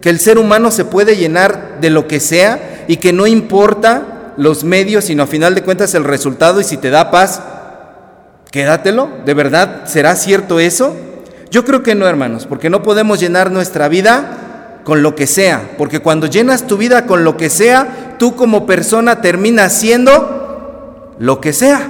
Que 0.03 0.09
el 0.09 0.19
ser 0.19 0.37
humano 0.37 0.69
se 0.69 0.83
puede 0.83 1.15
llenar 1.15 1.77
de 1.79 1.89
lo 1.89 2.09
que 2.09 2.19
sea 2.19 2.83
y 2.89 2.97
que 2.97 3.13
no 3.13 3.25
importa 3.25 4.33
los 4.35 4.65
medios, 4.65 5.05
sino 5.05 5.23
a 5.23 5.27
final 5.27 5.55
de 5.55 5.63
cuentas 5.63 5.95
el 5.95 6.03
resultado 6.03 6.59
y 6.59 6.65
si 6.65 6.75
te 6.75 6.89
da 6.89 7.09
paz, 7.09 7.41
quédatelo. 8.51 9.07
¿De 9.25 9.33
verdad 9.33 9.83
será 9.85 10.17
cierto 10.17 10.59
eso? 10.59 10.93
Yo 11.51 11.63
creo 11.63 11.83
que 11.83 11.95
no, 11.95 12.05
hermanos, 12.05 12.47
porque 12.47 12.69
no 12.69 12.83
podemos 12.83 13.21
llenar 13.21 13.49
nuestra 13.49 13.87
vida 13.87 14.81
con 14.83 15.03
lo 15.03 15.15
que 15.15 15.25
sea, 15.25 15.69
porque 15.77 16.01
cuando 16.01 16.27
llenas 16.27 16.67
tu 16.67 16.75
vida 16.75 17.05
con 17.05 17.23
lo 17.23 17.37
que 17.37 17.49
sea, 17.49 18.17
tú 18.19 18.35
como 18.35 18.65
persona 18.65 19.21
terminas 19.21 19.71
siendo 19.71 21.15
lo 21.17 21.39
que 21.39 21.53
sea. 21.53 21.89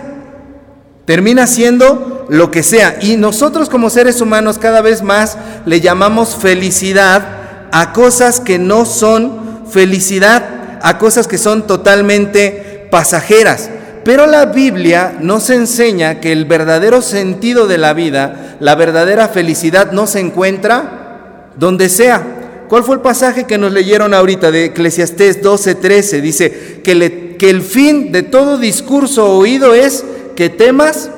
Termina 1.05 1.47
siendo 1.47 2.27
lo 2.29 2.51
que 2.51 2.61
sea. 2.61 2.95
Y 3.01 3.17
nosotros 3.17 3.69
como 3.69 3.89
seres 3.89 4.21
humanos 4.21 4.59
cada 4.59 4.81
vez 4.81 5.01
más 5.01 5.35
le 5.65 5.81
llamamos 5.81 6.35
felicidad 6.35 7.41
a 7.75 7.91
cosas 7.91 8.39
que 8.39 8.59
no 8.59 8.85
son 8.85 9.63
felicidad, 9.67 10.79
a 10.83 10.99
cosas 10.99 11.27
que 11.27 11.39
son 11.39 11.65
totalmente 11.65 12.87
pasajeras. 12.91 13.67
Pero 14.05 14.27
la 14.27 14.45
Biblia 14.45 15.17
nos 15.19 15.49
enseña 15.49 16.19
que 16.19 16.31
el 16.31 16.45
verdadero 16.45 17.01
sentido 17.01 17.65
de 17.65 17.79
la 17.79 17.93
vida, 17.93 18.57
la 18.59 18.75
verdadera 18.75 19.27
felicidad 19.27 19.91
no 19.91 20.05
se 20.05 20.19
encuentra 20.19 21.49
donde 21.57 21.89
sea. 21.89 22.65
¿Cuál 22.69 22.83
fue 22.83 22.93
el 22.93 23.01
pasaje 23.01 23.45
que 23.45 23.57
nos 23.57 23.71
leyeron 23.71 24.13
ahorita 24.13 24.51
de 24.51 24.65
Eclesiastés 24.65 25.41
12:13? 25.41 26.21
Dice 26.21 26.81
que, 26.83 27.37
que 27.39 27.49
el 27.49 27.63
fin 27.63 28.11
de 28.11 28.21
todo 28.21 28.59
discurso 28.59 29.35
oído 29.35 29.73
es 29.73 30.05
que 30.35 30.49
temas 30.49 31.09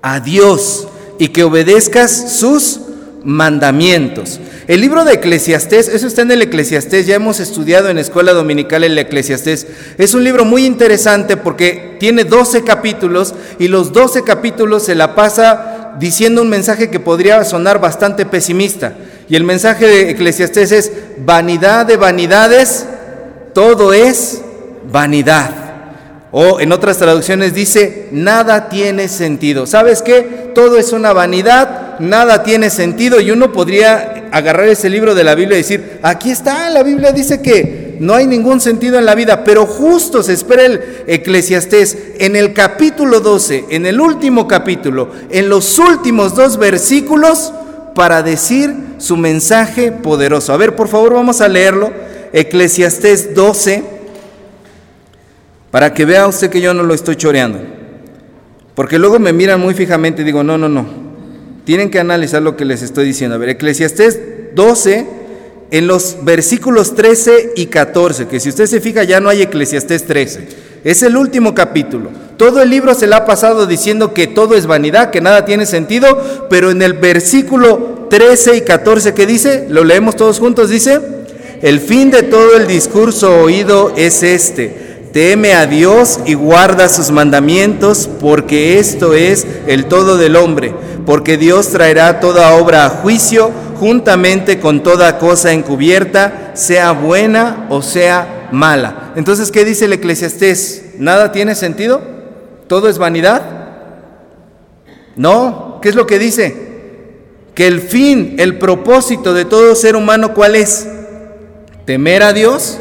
a 0.00 0.18
Dios 0.18 0.88
y 1.18 1.28
que 1.28 1.44
obedezcas 1.44 2.38
sus 2.38 2.80
mandamientos. 3.24 4.40
El 4.68 4.80
libro 4.80 5.04
de 5.04 5.14
Eclesiastés, 5.14 5.88
eso 5.88 6.06
está 6.06 6.22
en 6.22 6.30
el 6.32 6.42
Eclesiastés, 6.42 7.06
ya 7.06 7.16
hemos 7.16 7.40
estudiado 7.40 7.88
en 7.88 7.98
escuela 7.98 8.32
dominical 8.32 8.84
el 8.84 8.98
Eclesiastés. 8.98 9.66
Es 9.98 10.14
un 10.14 10.24
libro 10.24 10.44
muy 10.44 10.64
interesante 10.64 11.36
porque 11.36 11.96
tiene 12.00 12.24
12 12.24 12.64
capítulos 12.64 13.34
y 13.58 13.68
los 13.68 13.92
12 13.92 14.24
capítulos 14.24 14.84
se 14.84 14.94
la 14.94 15.14
pasa 15.14 15.96
diciendo 15.98 16.42
un 16.42 16.48
mensaje 16.48 16.90
que 16.90 17.00
podría 17.00 17.44
sonar 17.44 17.80
bastante 17.80 18.26
pesimista. 18.26 18.94
Y 19.28 19.36
el 19.36 19.44
mensaje 19.44 19.86
de 19.86 20.10
Eclesiastés 20.10 20.72
es, 20.72 20.92
vanidad 21.18 21.86
de 21.86 21.96
vanidades, 21.96 22.86
todo 23.54 23.92
es 23.92 24.42
vanidad. 24.90 25.50
O 26.30 26.60
en 26.60 26.72
otras 26.72 26.96
traducciones 26.96 27.54
dice, 27.54 28.08
nada 28.10 28.68
tiene 28.68 29.08
sentido. 29.08 29.66
¿Sabes 29.66 30.00
qué? 30.00 30.50
Todo 30.54 30.78
es 30.78 30.92
una 30.92 31.12
vanidad, 31.12 31.81
nada 32.02 32.42
tiene 32.42 32.68
sentido. 32.68 33.20
Y 33.20 33.30
uno 33.30 33.52
podría 33.52 34.28
agarrar 34.32 34.68
ese 34.68 34.90
libro 34.90 35.14
de 35.14 35.24
la 35.24 35.34
Biblia 35.34 35.56
y 35.56 35.62
decir, 35.62 35.98
aquí 36.02 36.30
está, 36.30 36.68
la 36.68 36.82
Biblia 36.82 37.12
dice 37.12 37.40
que 37.40 37.96
no 38.00 38.14
hay 38.14 38.26
ningún 38.26 38.60
sentido 38.60 38.98
en 38.98 39.06
la 39.06 39.14
vida, 39.14 39.44
pero 39.44 39.64
justo 39.64 40.22
se 40.22 40.32
espera 40.32 40.64
el 40.64 40.80
eclesiastés 41.06 41.96
en 42.18 42.34
el 42.34 42.52
capítulo 42.52 43.20
12, 43.20 43.66
en 43.70 43.86
el 43.86 44.00
último 44.00 44.48
capítulo, 44.48 45.10
en 45.30 45.48
los 45.48 45.78
últimos 45.78 46.34
dos 46.34 46.58
versículos, 46.58 47.52
para 47.94 48.22
decir 48.22 48.74
su 48.98 49.16
mensaje 49.16 49.92
poderoso. 49.92 50.52
A 50.52 50.56
ver, 50.56 50.74
por 50.74 50.88
favor, 50.88 51.14
vamos 51.14 51.40
a 51.40 51.48
leerlo. 51.48 51.92
Eclesiastés 52.32 53.34
12, 53.34 53.84
para 55.70 55.92
que 55.92 56.04
vea 56.04 56.26
usted 56.26 56.50
que 56.50 56.60
yo 56.60 56.72
no 56.74 56.82
lo 56.82 56.94
estoy 56.94 57.16
choreando. 57.16 57.60
Porque 58.74 58.98
luego 58.98 59.18
me 59.18 59.32
miran 59.32 59.60
muy 59.60 59.74
fijamente 59.74 60.22
y 60.22 60.24
digo, 60.24 60.42
no, 60.42 60.56
no, 60.56 60.68
no. 60.68 61.01
Tienen 61.64 61.90
que 61.90 62.00
analizar 62.00 62.42
lo 62.42 62.56
que 62.56 62.64
les 62.64 62.82
estoy 62.82 63.06
diciendo. 63.06 63.36
A 63.36 63.38
ver, 63.38 63.50
Eclesiastés 63.50 64.18
12, 64.54 65.06
en 65.70 65.86
los 65.86 66.18
versículos 66.22 66.94
13 66.94 67.52
y 67.56 67.66
14, 67.66 68.26
que 68.26 68.40
si 68.40 68.48
usted 68.48 68.66
se 68.66 68.80
fija 68.80 69.04
ya 69.04 69.20
no 69.20 69.28
hay 69.28 69.42
Eclesiastés 69.42 70.04
13. 70.04 70.48
Es 70.84 71.02
el 71.02 71.16
último 71.16 71.54
capítulo. 71.54 72.10
Todo 72.36 72.60
el 72.60 72.70
libro 72.70 72.94
se 72.94 73.06
le 73.06 73.14
ha 73.14 73.24
pasado 73.24 73.66
diciendo 73.66 74.12
que 74.12 74.26
todo 74.26 74.56
es 74.56 74.66
vanidad, 74.66 75.10
que 75.10 75.20
nada 75.20 75.44
tiene 75.44 75.64
sentido, 75.64 76.48
pero 76.50 76.72
en 76.72 76.82
el 76.82 76.94
versículo 76.94 78.08
13 78.10 78.56
y 78.56 78.60
14 78.62 79.14
que 79.14 79.26
dice, 79.26 79.66
lo 79.70 79.84
leemos 79.84 80.16
todos 80.16 80.40
juntos, 80.40 80.68
dice, 80.68 81.00
el 81.62 81.78
fin 81.78 82.10
de 82.10 82.24
todo 82.24 82.56
el 82.56 82.66
discurso 82.66 83.40
oído 83.42 83.92
es 83.96 84.24
este. 84.24 84.81
Teme 85.12 85.52
a 85.52 85.66
Dios 85.66 86.20
y 86.24 86.32
guarda 86.32 86.88
sus 86.88 87.10
mandamientos, 87.10 88.08
porque 88.20 88.78
esto 88.78 89.12
es 89.12 89.46
el 89.66 89.84
todo 89.84 90.16
del 90.16 90.36
hombre, 90.36 90.74
porque 91.04 91.36
Dios 91.36 91.68
traerá 91.68 92.18
toda 92.18 92.54
obra 92.54 92.86
a 92.86 92.88
juicio 92.88 93.50
juntamente 93.78 94.58
con 94.58 94.82
toda 94.82 95.18
cosa 95.18 95.52
encubierta, 95.52 96.52
sea 96.54 96.92
buena 96.92 97.66
o 97.68 97.82
sea 97.82 98.48
mala. 98.52 99.12
Entonces, 99.14 99.50
¿qué 99.50 99.66
dice 99.66 99.84
el 99.84 99.92
eclesiastés? 99.92 100.94
¿Nada 100.98 101.30
tiene 101.30 101.54
sentido? 101.54 102.00
¿Todo 102.66 102.88
es 102.88 102.96
vanidad? 102.96 103.42
No, 105.16 105.78
¿qué 105.82 105.90
es 105.90 105.94
lo 105.94 106.06
que 106.06 106.18
dice? 106.18 106.56
Que 107.54 107.66
el 107.66 107.82
fin, 107.82 108.36
el 108.38 108.58
propósito 108.58 109.34
de 109.34 109.44
todo 109.44 109.74
ser 109.74 109.94
humano, 109.94 110.32
¿cuál 110.32 110.56
es? 110.56 110.86
Temer 111.84 112.22
a 112.22 112.32
Dios 112.32 112.78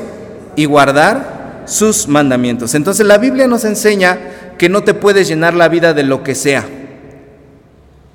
y 0.56 0.64
guardar 0.64 1.41
sus 1.66 2.08
mandamientos. 2.08 2.76
Entonces 2.76 3.06
la 3.06 3.18
Biblia 3.18 3.48
nos 3.48 3.66
enseña 3.66 4.20
que 4.58 4.70
no 4.70 4.84
te 4.84 4.94
puedes 4.94 5.28
llenar 5.28 5.54
la 5.54 5.70
vida 5.70 5.94
de 5.94 6.04
lo 6.04 6.24
que 6.24 6.36
sea. 6.36 6.66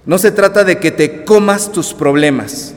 No 0.04 0.18
se 0.18 0.30
trata 0.30 0.64
de 0.64 0.78
que 0.78 0.92
te 0.92 1.24
comas 1.24 1.72
tus 1.72 1.92
problemas. 1.92 2.74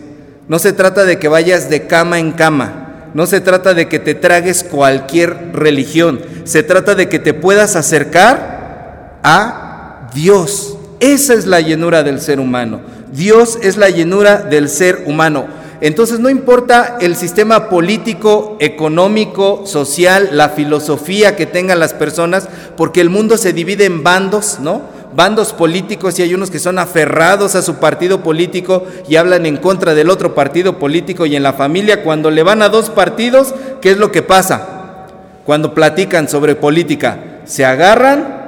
No 0.47 0.57
se 0.57 0.73
trata 0.73 1.05
de 1.05 1.19
que 1.19 1.27
vayas 1.27 1.69
de 1.69 1.85
cama 1.85 2.19
en 2.19 2.31
cama. 2.31 3.11
No 3.13 3.27
se 3.27 3.41
trata 3.41 3.73
de 3.73 3.87
que 3.87 3.99
te 3.99 4.15
tragues 4.15 4.63
cualquier 4.63 5.51
religión. 5.53 6.19
Se 6.43 6.63
trata 6.63 6.95
de 6.95 7.07
que 7.07 7.19
te 7.19 7.33
puedas 7.33 7.75
acercar 7.75 9.19
a 9.23 10.09
Dios. 10.13 10.77
Esa 10.99 11.33
es 11.33 11.45
la 11.45 11.61
llenura 11.61 12.03
del 12.03 12.19
ser 12.19 12.39
humano. 12.39 12.81
Dios 13.11 13.59
es 13.61 13.77
la 13.77 13.89
llenura 13.89 14.37
del 14.37 14.69
ser 14.69 15.03
humano. 15.05 15.47
Entonces 15.81 16.19
no 16.19 16.29
importa 16.29 16.97
el 16.99 17.15
sistema 17.15 17.69
político, 17.69 18.57
económico, 18.59 19.63
social, 19.65 20.29
la 20.33 20.49
filosofía 20.49 21.37
que 21.37 21.45
tengan 21.45 21.79
las 21.79 21.93
personas, 21.93 22.49
porque 22.75 22.99
el 22.99 23.09
mundo 23.09 23.37
se 23.37 23.53
divide 23.53 23.85
en 23.85 24.03
bandos, 24.03 24.59
¿no? 24.59 24.81
Bandos 25.15 25.53
políticos 25.53 26.19
y 26.19 26.21
hay 26.21 26.33
unos 26.33 26.51
que 26.51 26.59
son 26.59 26.79
aferrados 26.79 27.55
a 27.55 27.61
su 27.61 27.75
partido 27.75 28.21
político 28.21 28.83
y 29.07 29.15
hablan 29.15 29.45
en 29.45 29.57
contra 29.57 29.95
del 29.95 30.09
otro 30.09 30.35
partido 30.35 30.77
político 30.77 31.25
y 31.25 31.35
en 31.35 31.43
la 31.43 31.53
familia 31.53 32.03
cuando 32.03 32.29
le 32.29 32.43
van 32.43 32.61
a 32.61 32.69
dos 32.69 32.89
partidos, 32.89 33.55
¿qué 33.81 33.91
es 33.91 33.97
lo 33.97 34.11
que 34.11 34.21
pasa? 34.21 35.07
Cuando 35.45 35.73
platican 35.73 36.27
sobre 36.27 36.55
política, 36.55 37.17
se 37.45 37.65
agarran 37.65 38.38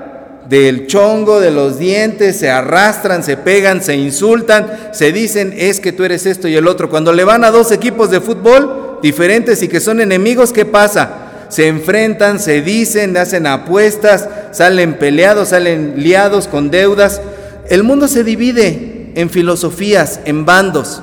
del 0.49 0.87
chongo, 0.87 1.39
de 1.39 1.51
los 1.51 1.79
dientes, 1.79 2.37
se 2.37 2.49
arrastran, 2.49 3.23
se 3.23 3.37
pegan, 3.37 3.81
se 3.81 3.95
insultan, 3.95 4.91
se 4.91 5.11
dicen 5.11 5.53
es 5.57 5.79
que 5.79 5.91
tú 5.91 6.03
eres 6.03 6.25
esto 6.25 6.47
y 6.47 6.55
el 6.55 6.67
otro. 6.67 6.89
Cuando 6.89 7.13
le 7.13 7.23
van 7.23 7.43
a 7.43 7.51
dos 7.51 7.71
equipos 7.71 8.11
de 8.11 8.21
fútbol 8.21 8.99
diferentes 9.01 9.61
y 9.63 9.67
que 9.67 9.79
son 9.79 10.01
enemigos, 10.01 10.51
¿qué 10.51 10.65
pasa? 10.65 11.47
Se 11.49 11.67
enfrentan, 11.67 12.39
se 12.39 12.61
dicen, 12.61 13.17
hacen 13.17 13.45
apuestas, 13.45 14.27
salen 14.51 14.97
peleados, 14.97 15.49
salen 15.49 15.95
liados 15.97 16.47
con 16.47 16.71
deudas. 16.71 17.21
El 17.69 17.83
mundo 17.83 18.07
se 18.07 18.23
divide 18.23 19.11
en 19.15 19.29
filosofías, 19.29 20.21
en 20.25 20.45
bandos. 20.45 21.01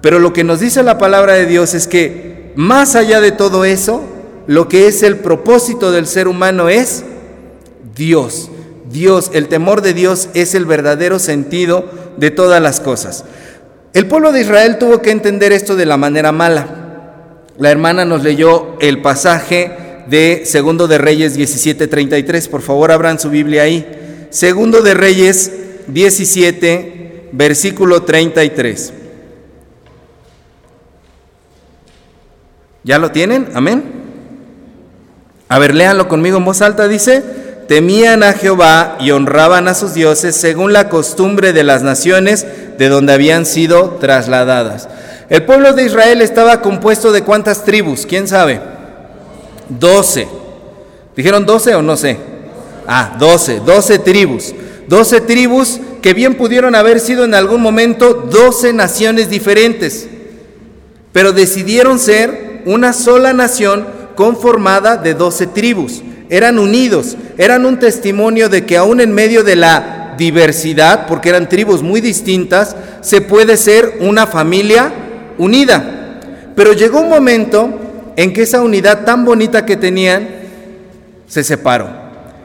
Pero 0.00 0.18
lo 0.18 0.32
que 0.32 0.44
nos 0.44 0.60
dice 0.60 0.82
la 0.82 0.98
palabra 0.98 1.34
de 1.34 1.46
Dios 1.46 1.74
es 1.74 1.86
que 1.86 2.52
más 2.56 2.96
allá 2.96 3.20
de 3.20 3.32
todo 3.32 3.64
eso, 3.64 4.04
lo 4.46 4.68
que 4.68 4.86
es 4.86 5.02
el 5.02 5.16
propósito 5.18 5.90
del 5.90 6.06
ser 6.06 6.28
humano 6.28 6.68
es 6.68 7.04
Dios. 7.94 8.50
Dios, 8.90 9.30
el 9.34 9.48
temor 9.48 9.82
de 9.82 9.94
Dios 9.94 10.28
es 10.34 10.54
el 10.54 10.64
verdadero 10.64 11.18
sentido 11.18 11.88
de 12.16 12.30
todas 12.30 12.62
las 12.62 12.80
cosas. 12.80 13.24
El 13.92 14.06
pueblo 14.06 14.32
de 14.32 14.42
Israel 14.42 14.78
tuvo 14.78 15.00
que 15.00 15.10
entender 15.10 15.52
esto 15.52 15.76
de 15.76 15.86
la 15.86 15.96
manera 15.96 16.32
mala. 16.32 16.66
La 17.58 17.70
hermana 17.70 18.04
nos 18.04 18.22
leyó 18.22 18.76
el 18.80 19.00
pasaje 19.00 20.04
de 20.08 20.42
Segundo 20.44 20.86
de 20.86 20.98
Reyes 20.98 21.36
17:33. 21.36 22.48
Por 22.48 22.62
favor, 22.62 22.92
abran 22.92 23.18
su 23.18 23.30
Biblia 23.30 23.62
ahí. 23.62 24.28
Segundo 24.30 24.82
de 24.82 24.94
Reyes 24.94 25.50
17, 25.88 27.30
versículo 27.32 28.02
33. 28.02 28.92
¿Ya 32.84 32.98
lo 32.98 33.10
tienen? 33.10 33.48
Amén. 33.54 33.82
A 35.48 35.58
ver, 35.58 35.74
léanlo 35.74 36.08
conmigo 36.08 36.38
en 36.38 36.44
voz 36.44 36.60
alta. 36.60 36.86
Dice, 36.86 37.22
temían 37.68 38.22
a 38.22 38.32
Jehová 38.32 38.96
y 39.00 39.10
honraban 39.10 39.68
a 39.68 39.74
sus 39.74 39.94
dioses 39.94 40.36
según 40.36 40.72
la 40.72 40.88
costumbre 40.88 41.52
de 41.52 41.64
las 41.64 41.82
naciones 41.82 42.46
de 42.78 42.88
donde 42.88 43.12
habían 43.12 43.46
sido 43.46 43.96
trasladadas. 44.00 44.88
El 45.28 45.44
pueblo 45.44 45.72
de 45.72 45.84
Israel 45.84 46.22
estaba 46.22 46.60
compuesto 46.60 47.10
de 47.12 47.22
cuántas 47.22 47.64
tribus, 47.64 48.06
¿quién 48.06 48.28
sabe? 48.28 48.60
Doce. 49.68 50.28
¿Dijeron 51.16 51.46
doce 51.46 51.74
o 51.74 51.82
no 51.82 51.96
sé? 51.96 52.18
Ah, 52.86 53.16
doce, 53.18 53.60
doce 53.64 53.98
tribus. 53.98 54.54
Doce 54.86 55.20
tribus 55.20 55.80
que 56.00 56.14
bien 56.14 56.34
pudieron 56.34 56.76
haber 56.76 57.00
sido 57.00 57.24
en 57.24 57.34
algún 57.34 57.60
momento 57.60 58.14
doce 58.14 58.72
naciones 58.72 59.28
diferentes, 59.28 60.06
pero 61.12 61.32
decidieron 61.32 61.98
ser 61.98 62.62
una 62.66 62.92
sola 62.92 63.32
nación 63.32 63.86
conformada 64.14 64.96
de 64.96 65.14
doce 65.14 65.48
tribus 65.48 66.02
eran 66.28 66.58
unidos, 66.58 67.16
eran 67.38 67.66
un 67.66 67.78
testimonio 67.78 68.48
de 68.48 68.64
que 68.64 68.76
aún 68.76 69.00
en 69.00 69.12
medio 69.12 69.44
de 69.44 69.56
la 69.56 70.14
diversidad, 70.18 71.06
porque 71.06 71.28
eran 71.28 71.48
tribus 71.48 71.82
muy 71.82 72.00
distintas, 72.00 72.74
se 73.00 73.20
puede 73.20 73.56
ser 73.56 73.98
una 74.00 74.26
familia 74.26 74.90
unida. 75.38 76.18
Pero 76.54 76.72
llegó 76.72 77.00
un 77.00 77.08
momento 77.08 77.68
en 78.16 78.32
que 78.32 78.42
esa 78.42 78.62
unidad 78.62 79.04
tan 79.04 79.24
bonita 79.24 79.66
que 79.66 79.76
tenían 79.76 80.28
se 81.28 81.44
separó. 81.44 81.88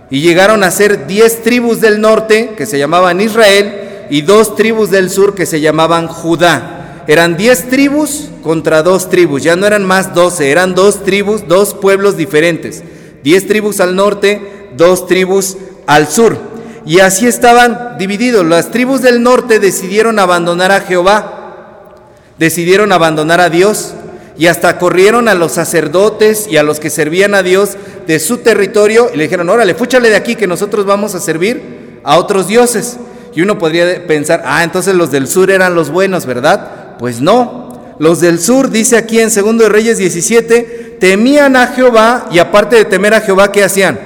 Y 0.09 0.21
llegaron 0.21 0.63
a 0.63 0.71
ser 0.71 1.07
diez 1.07 1.41
tribus 1.41 1.79
del 1.79 2.01
norte, 2.01 2.51
que 2.57 2.65
se 2.65 2.77
llamaban 2.77 3.21
Israel, 3.21 4.07
y 4.09 4.21
dos 4.21 4.55
tribus 4.55 4.91
del 4.91 5.09
sur, 5.09 5.33
que 5.33 5.45
se 5.45 5.61
llamaban 5.61 6.07
Judá. 6.07 7.03
Eran 7.07 7.37
diez 7.37 7.69
tribus 7.69 8.29
contra 8.43 8.83
dos 8.83 9.09
tribus, 9.09 9.41
ya 9.41 9.55
no 9.55 9.65
eran 9.65 9.85
más 9.85 10.13
doce, 10.13 10.51
eran 10.51 10.75
dos 10.75 11.03
tribus, 11.03 11.47
dos 11.47 11.73
pueblos 11.73 12.17
diferentes 12.17 12.83
diez 13.23 13.47
tribus 13.47 13.79
al 13.79 13.95
norte, 13.95 14.69
dos 14.75 15.07
tribus 15.07 15.57
al 15.87 16.07
sur. 16.07 16.37
Y 16.85 16.99
así 16.99 17.27
estaban 17.27 17.97
divididos. 17.97 18.45
Las 18.45 18.71
tribus 18.71 19.01
del 19.01 19.21
norte 19.21 19.59
decidieron 19.59 20.19
abandonar 20.19 20.71
a 20.71 20.81
Jehová, 20.81 21.95
decidieron 22.37 22.91
abandonar 22.91 23.39
a 23.39 23.49
Dios 23.49 23.93
y 24.37 24.47
hasta 24.47 24.79
corrieron 24.79 25.27
a 25.27 25.35
los 25.35 25.51
sacerdotes 25.51 26.47
y 26.49 26.57
a 26.57 26.63
los 26.63 26.79
que 26.79 26.89
servían 26.89 27.35
a 27.35 27.43
Dios 27.43 27.77
de 28.07 28.19
su 28.19 28.37
territorio 28.37 29.11
y 29.13 29.17
le 29.17 29.23
dijeron, 29.23 29.49
órale, 29.49 29.75
fúchale 29.75 30.09
de 30.09 30.15
aquí 30.15 30.35
que 30.35 30.47
nosotros 30.47 30.85
vamos 30.85 31.13
a 31.13 31.19
servir 31.19 31.99
a 32.03 32.17
otros 32.17 32.47
dioses. 32.47 32.97
Y 33.33 33.41
uno 33.41 33.57
podría 33.57 34.05
pensar, 34.07 34.41
ah, 34.45 34.63
entonces 34.63 34.95
los 34.95 35.11
del 35.11 35.27
sur 35.27 35.51
eran 35.51 35.75
los 35.75 35.89
buenos, 35.89 36.25
¿verdad? 36.25 36.97
Pues 36.97 37.21
no. 37.21 37.95
Los 37.99 38.19
del 38.19 38.39
sur, 38.39 38.71
dice 38.71 38.97
aquí 38.97 39.19
en 39.19 39.29
2 39.33 39.57
de 39.59 39.69
Reyes 39.69 39.97
17, 39.99 40.90
temían 41.01 41.55
a 41.55 41.65
Jehová 41.65 42.27
y 42.31 42.37
aparte 42.37 42.75
de 42.75 42.85
temer 42.85 43.15
a 43.15 43.21
Jehová, 43.21 43.51
¿qué 43.51 43.63
hacían? 43.63 43.99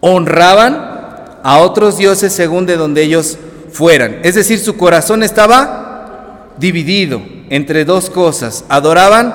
Honraban 0.00 0.74
a 1.42 1.58
otros 1.58 1.98
dioses 1.98 2.32
según 2.32 2.64
de 2.64 2.78
donde 2.78 3.02
ellos 3.02 3.36
fueran. 3.70 4.20
Es 4.22 4.34
decir, 4.34 4.58
su 4.58 4.78
corazón 4.78 5.22
estaba 5.22 6.46
dividido 6.56 7.20
entre 7.50 7.84
dos 7.84 8.08
cosas. 8.08 8.64
Adoraban 8.70 9.34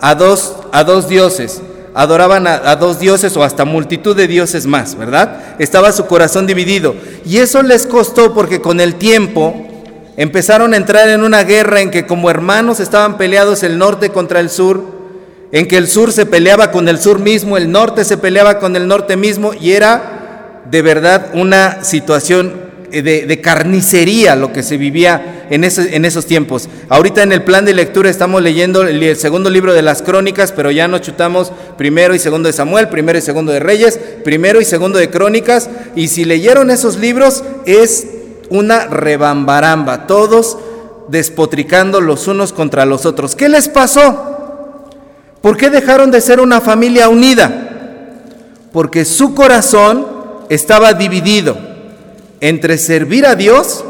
a 0.00 0.14
dos, 0.14 0.56
a 0.72 0.82
dos 0.82 1.10
dioses, 1.10 1.60
adoraban 1.92 2.46
a, 2.46 2.54
a, 2.54 2.76
dos 2.76 2.98
dioses 2.98 3.36
o 3.36 3.44
hasta 3.44 3.66
multitud 3.66 4.16
de 4.16 4.28
dioses 4.28 4.64
más, 4.64 4.96
¿verdad? 4.96 5.56
Estaba 5.58 5.92
su 5.92 6.06
corazón 6.06 6.46
dividido. 6.46 6.94
Y 7.26 7.36
eso 7.36 7.62
les 7.62 7.86
costó 7.86 8.32
porque 8.32 8.62
con 8.62 8.80
el 8.80 8.94
tiempo 8.94 9.71
empezaron 10.16 10.74
a 10.74 10.76
entrar 10.76 11.08
en 11.08 11.22
una 11.22 11.44
guerra 11.44 11.80
en 11.80 11.90
que 11.90 12.06
como 12.06 12.30
hermanos 12.30 12.80
estaban 12.80 13.16
peleados 13.16 13.62
el 13.62 13.78
norte 13.78 14.10
contra 14.10 14.40
el 14.40 14.50
sur, 14.50 14.84
en 15.52 15.68
que 15.68 15.76
el 15.76 15.88
sur 15.88 16.12
se 16.12 16.26
peleaba 16.26 16.70
con 16.70 16.88
el 16.88 16.98
sur 16.98 17.18
mismo, 17.18 17.56
el 17.56 17.70
norte 17.70 18.04
se 18.04 18.16
peleaba 18.16 18.58
con 18.58 18.74
el 18.76 18.88
norte 18.88 19.16
mismo 19.16 19.52
y 19.54 19.72
era 19.72 20.62
de 20.70 20.82
verdad 20.82 21.30
una 21.34 21.84
situación 21.84 22.72
de, 22.90 23.40
carnicería 23.40 24.36
lo 24.36 24.52
que 24.52 24.62
se 24.62 24.76
vivía 24.76 25.46
en, 25.50 25.64
en, 25.64 26.04
esos 26.04 26.26
tiempos. 26.26 26.68
Ahorita 26.90 27.22
en 27.22 27.32
el 27.32 27.42
plan 27.42 27.64
de 27.64 27.72
lectura 27.72 28.10
estamos 28.10 28.42
leyendo 28.42 28.82
el, 28.82 29.16
segundo 29.16 29.48
libro 29.48 29.72
de 29.72 29.82
las 29.82 30.02
crónicas, 30.02 30.52
pero 30.52 30.70
ya 30.70 30.88
nos 30.88 31.00
chutamos 31.00 31.52
primero 31.78 32.14
y 32.14 32.18
segundo 32.18 32.48
de 32.48 32.52
Samuel, 32.52 32.88
primero 32.88 33.18
y 33.18 33.22
segundo 33.22 33.52
de 33.52 33.60
Reyes, 33.60 33.98
primero 34.24 34.60
y 34.60 34.64
segundo 34.64 34.98
de 34.98 35.08
crónicas, 35.08 35.70
y 35.96 36.08
si 36.08 36.24
leyeron 36.24 36.70
esos 36.70 36.98
libros 36.98 37.44
es 37.64 38.06
una 38.52 38.86
rebambaramba, 38.86 40.06
todos 40.06 40.58
despotricando 41.08 42.00
los 42.00 42.28
unos 42.28 42.52
contra 42.52 42.84
los 42.84 43.06
otros. 43.06 43.34
¿Qué 43.34 43.48
les 43.48 43.68
pasó? 43.68 44.88
¿Por 45.40 45.56
qué 45.56 45.70
dejaron 45.70 46.10
de 46.10 46.20
ser 46.20 46.38
una 46.38 46.60
familia 46.60 47.08
unida? 47.08 47.68
Porque 48.72 49.04
su 49.04 49.34
corazón 49.34 50.06
estaba 50.50 50.92
dividido 50.92 51.56
entre 52.40 52.76
servir 52.76 53.26
a 53.26 53.34
Dios 53.34 53.84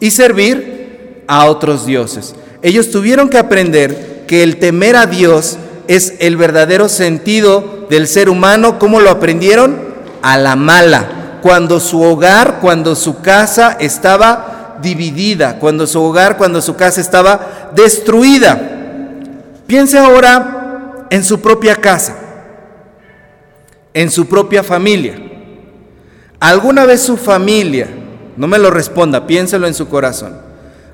y 0.00 0.10
servir 0.10 1.22
a 1.28 1.46
otros 1.46 1.86
dioses. 1.86 2.34
Ellos 2.62 2.90
tuvieron 2.90 3.28
que 3.28 3.38
aprender 3.38 4.24
que 4.26 4.42
el 4.42 4.58
temer 4.58 4.96
a 4.96 5.06
Dios 5.06 5.58
es 5.86 6.14
el 6.18 6.36
verdadero 6.36 6.88
sentido 6.88 7.86
del 7.88 8.08
ser 8.08 8.28
humano. 8.28 8.78
¿Cómo 8.80 9.00
lo 9.00 9.10
aprendieron? 9.10 9.78
A 10.22 10.36
la 10.38 10.56
mala. 10.56 11.15
Cuando 11.46 11.78
su 11.78 12.02
hogar, 12.02 12.58
cuando 12.60 12.96
su 12.96 13.20
casa 13.20 13.76
estaba 13.78 14.78
dividida, 14.82 15.60
cuando 15.60 15.86
su 15.86 16.02
hogar, 16.02 16.36
cuando 16.36 16.60
su 16.60 16.74
casa 16.74 17.00
estaba 17.00 17.70
destruida. 17.72 18.60
Piense 19.64 19.96
ahora 19.96 21.06
en 21.08 21.22
su 21.22 21.40
propia 21.40 21.76
casa, 21.76 22.16
en 23.94 24.10
su 24.10 24.26
propia 24.26 24.64
familia. 24.64 25.20
¿Alguna 26.40 26.84
vez 26.84 27.02
su 27.02 27.16
familia, 27.16 27.90
no 28.36 28.48
me 28.48 28.58
lo 28.58 28.72
responda, 28.72 29.24
piénselo 29.24 29.68
en 29.68 29.74
su 29.74 29.88
corazón, 29.88 30.36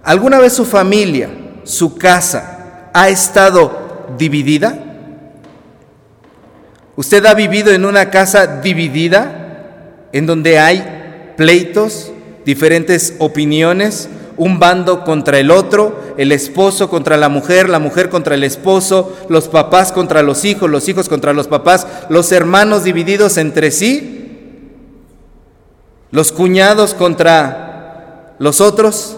¿alguna 0.04 0.38
vez 0.38 0.52
su 0.52 0.66
familia, 0.66 1.30
su 1.64 1.96
casa, 1.96 2.90
ha 2.92 3.08
estado 3.08 4.04
dividida? 4.18 4.78
¿Usted 6.94 7.24
ha 7.24 7.32
vivido 7.32 7.72
en 7.72 7.86
una 7.86 8.10
casa 8.10 8.60
dividida, 8.60 9.41
en 10.12 10.26
donde 10.26 10.58
hay 10.58 11.34
pleitos, 11.36 12.12
diferentes 12.44 13.14
opiniones, 13.18 14.08
un 14.36 14.58
bando 14.58 15.04
contra 15.04 15.38
el 15.38 15.50
otro, 15.50 16.14
el 16.16 16.32
esposo 16.32 16.88
contra 16.88 17.16
la 17.16 17.28
mujer, 17.28 17.68
la 17.68 17.78
mujer 17.78 18.08
contra 18.08 18.34
el 18.34 18.44
esposo, 18.44 19.16
los 19.28 19.48
papás 19.48 19.92
contra 19.92 20.22
los 20.22 20.44
hijos, 20.44 20.70
los 20.70 20.88
hijos 20.88 21.08
contra 21.08 21.32
los 21.32 21.48
papás, 21.48 21.86
los 22.08 22.32
hermanos 22.32 22.84
divididos 22.84 23.36
entre 23.36 23.70
sí? 23.70 24.18
los 26.12 26.30
cuñados 26.30 26.94
contra 26.94 28.34
los 28.38 28.60
otros 28.60 29.16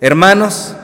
hermanos. 0.00 0.74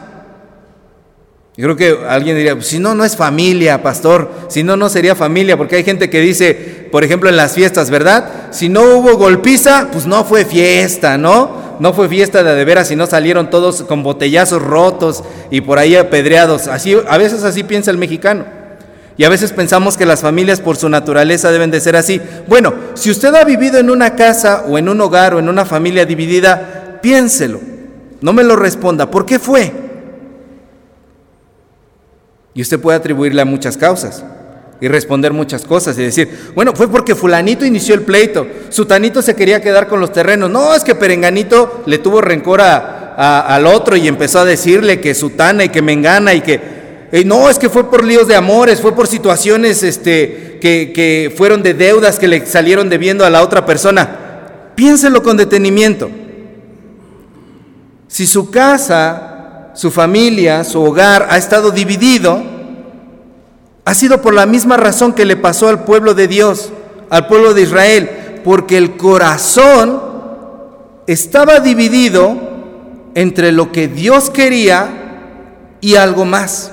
Yo 1.57 1.65
creo 1.65 1.77
que 1.77 2.07
alguien 2.07 2.37
diría, 2.37 2.55
pues, 2.55 2.67
si 2.67 2.79
no, 2.79 2.95
no 2.95 3.03
es 3.03 3.17
familia, 3.17 3.83
pastor, 3.83 4.31
si 4.49 4.63
no, 4.63 4.77
no 4.77 4.91
sería 4.91 5.15
familia, 5.15 5.57
porque 5.57 5.77
hay 5.77 5.85
gente 5.85 6.11
que 6.11 6.21
dice, 6.21 6.76
por 6.91 7.05
ejemplo, 7.05 7.29
en 7.29 7.37
las 7.37 7.55
fiestas, 7.55 7.91
¿verdad? 7.91 8.49
Si 8.51 8.69
no 8.69 8.83
hubo 8.97 9.17
golpiza, 9.17 9.89
pues 9.93 10.07
no 10.07 10.25
fue 10.25 10.45
fiesta, 10.45 11.19
¿no? 11.19 11.77
No 11.79 11.93
fue 11.93 12.09
fiesta 12.09 12.43
de 12.43 12.55
de 12.55 12.65
veras, 12.65 12.89
si 12.89 12.97
no 12.97 13.07
salieron 13.07 13.51
todos 13.51 13.83
con 13.83 14.03
botellazos 14.03 14.63
rotos 14.63 15.23
y 15.51 15.61
por 15.61 15.79
ahí 15.79 15.97
apedreados. 15.97 16.69
Así, 16.69 16.97
a 17.09 17.19
veces 17.19 17.45
así 17.45 17.65
piensa 17.65 17.91
el 17.91 17.99
mexicano. 17.99 18.45
Y 19.19 19.25
a 19.25 19.29
veces 19.29 19.53
pensamos 19.53 19.97
que 19.97 20.07
las 20.07 20.21
familias 20.21 20.61
por 20.61 20.77
su 20.77 20.89
naturaleza 20.89 21.51
deben 21.51 21.71
de 21.71 21.81
ser 21.81 21.97
así. 21.97 22.21
Bueno, 22.47 22.75
si 22.95 23.11
usted 23.11 23.35
ha 23.35 23.45
vivido 23.45 23.79
en 23.79 23.91
una 23.91 24.15
casa 24.15 24.65
o 24.69 24.77
en 24.79 24.89
un 24.89 25.01
hogar 25.01 25.35
o 25.35 25.39
en 25.39 25.49
una 25.49 25.65
familia 25.65 26.05
dividida, 26.05 26.99
piénselo. 27.03 27.61
No 28.21 28.33
me 28.33 28.45
lo 28.45 28.57
responda. 28.57 29.11
¿Por 29.11 29.25
qué 29.25 29.39
fue? 29.39 29.73
Y 32.55 32.63
usted 32.63 32.79
puede 32.79 32.99
atribuirle 32.99 33.43
a 33.43 33.47
muchas 33.47 33.77
causas 33.77 34.23
y 34.81 34.89
responder 34.89 35.33
muchas 35.33 35.65
cosas 35.65 35.99
y 35.99 36.03
decir, 36.03 36.29
bueno, 36.55 36.73
fue 36.75 36.89
porque 36.89 37.15
fulanito 37.15 37.65
inició 37.65 37.95
el 37.95 38.03
pleito, 38.03 38.47
sutanito 38.69 39.23
se 39.23 39.35
quería 39.35 39.61
quedar 39.61 39.89
con 39.89 40.01
los 40.01 40.13
terrenos, 40.13 40.51
no, 40.51 40.75
es 40.75 40.85
que 40.85 40.95
perenganito 40.95 41.83
le 41.87 41.99
tuvo 41.99 42.21
rencor 42.21 42.61
al 42.61 43.67
otro 43.67 43.97
y 43.97 44.07
empezó 44.07 44.41
a 44.41 44.45
decirle 44.45 45.01
que 45.01 45.15
sutana 45.15 45.65
y 45.65 45.69
que 45.71 45.83
mengana 45.83 46.35
y 46.35 46.43
que 46.43 46.77
no, 47.25 47.49
es 47.49 47.59
que 47.59 47.69
fue 47.69 47.91
por 47.91 48.05
líos 48.05 48.29
de 48.29 48.35
amores, 48.35 48.81
fue 48.81 48.95
por 48.95 49.07
situaciones 49.07 49.83
este, 49.83 50.59
que, 50.61 50.93
que 50.93 51.33
fueron 51.35 51.63
de 51.63 51.73
deudas 51.73 52.19
que 52.19 52.29
le 52.29 52.45
salieron 52.45 52.89
debiendo 52.91 53.25
a 53.25 53.31
la 53.31 53.43
otra 53.43 53.65
persona. 53.65 54.73
Piénselo 54.75 55.23
con 55.23 55.37
detenimiento. 55.37 56.11
Si 58.09 58.27
su 58.27 58.51
casa, 58.51 59.71
su 59.75 59.91
familia, 59.91 60.65
su 60.65 60.83
hogar 60.83 61.29
ha 61.31 61.39
estado 61.39 61.71
dividido, 61.71 62.43
ha 63.87 63.95
sido 63.95 64.21
por 64.21 64.35
la 64.35 64.47
misma 64.47 64.77
razón 64.77 65.13
que 65.13 65.25
le 65.25 65.37
pasó 65.37 65.69
al 65.69 65.85
pueblo 65.85 66.13
de 66.13 66.27
Dios, 66.27 66.73
al 67.09 67.29
pueblo 67.29 67.55
de 67.55 67.63
Israel, 67.63 68.41
porque 68.43 68.77
el 68.77 68.97
corazón 68.97 70.03
estaba 71.07 71.61
dividido 71.61 72.37
entre 73.15 73.53
lo 73.53 73.71
que 73.71 73.87
Dios 73.87 74.29
quería 74.29 74.89
y 75.81 75.95
algo 75.95 76.25
más. 76.25 76.73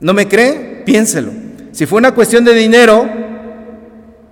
¿No 0.00 0.14
me 0.14 0.26
cree? 0.26 0.82
Piénselo. 0.86 1.32
Si 1.72 1.84
fue 1.84 1.98
una 1.98 2.14
cuestión 2.14 2.42
de 2.42 2.54
dinero, 2.54 3.06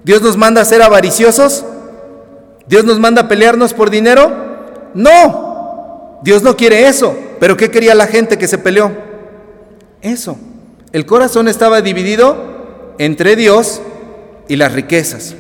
¿Dios 0.04 0.22
nos 0.22 0.38
manda 0.38 0.62
a 0.62 0.64
ser 0.64 0.80
avariciosos? 0.80 1.66
¿Dios 2.66 2.87
nos 2.87 2.98
manda 2.98 3.20
a 3.22 3.28
pelearnos 3.28 3.74
por 3.74 3.90
dinero? 3.90 4.32
No, 4.94 6.18
Dios 6.22 6.42
no 6.42 6.56
quiere 6.56 6.88
eso. 6.88 7.14
Pero 7.38 7.58
¿qué 7.58 7.70
quería 7.70 7.94
la 7.94 8.06
gente 8.06 8.38
que 8.38 8.48
se 8.48 8.56
peleó? 8.56 8.90
Eso. 10.00 10.38
El 10.92 11.07
corazón 11.07 11.48
estaba 11.48 11.81
dividido 11.81 12.94
entre 12.98 13.35
Dios 13.37 13.81
y 14.48 14.57
las 14.57 14.72
riquezas. 14.72 15.35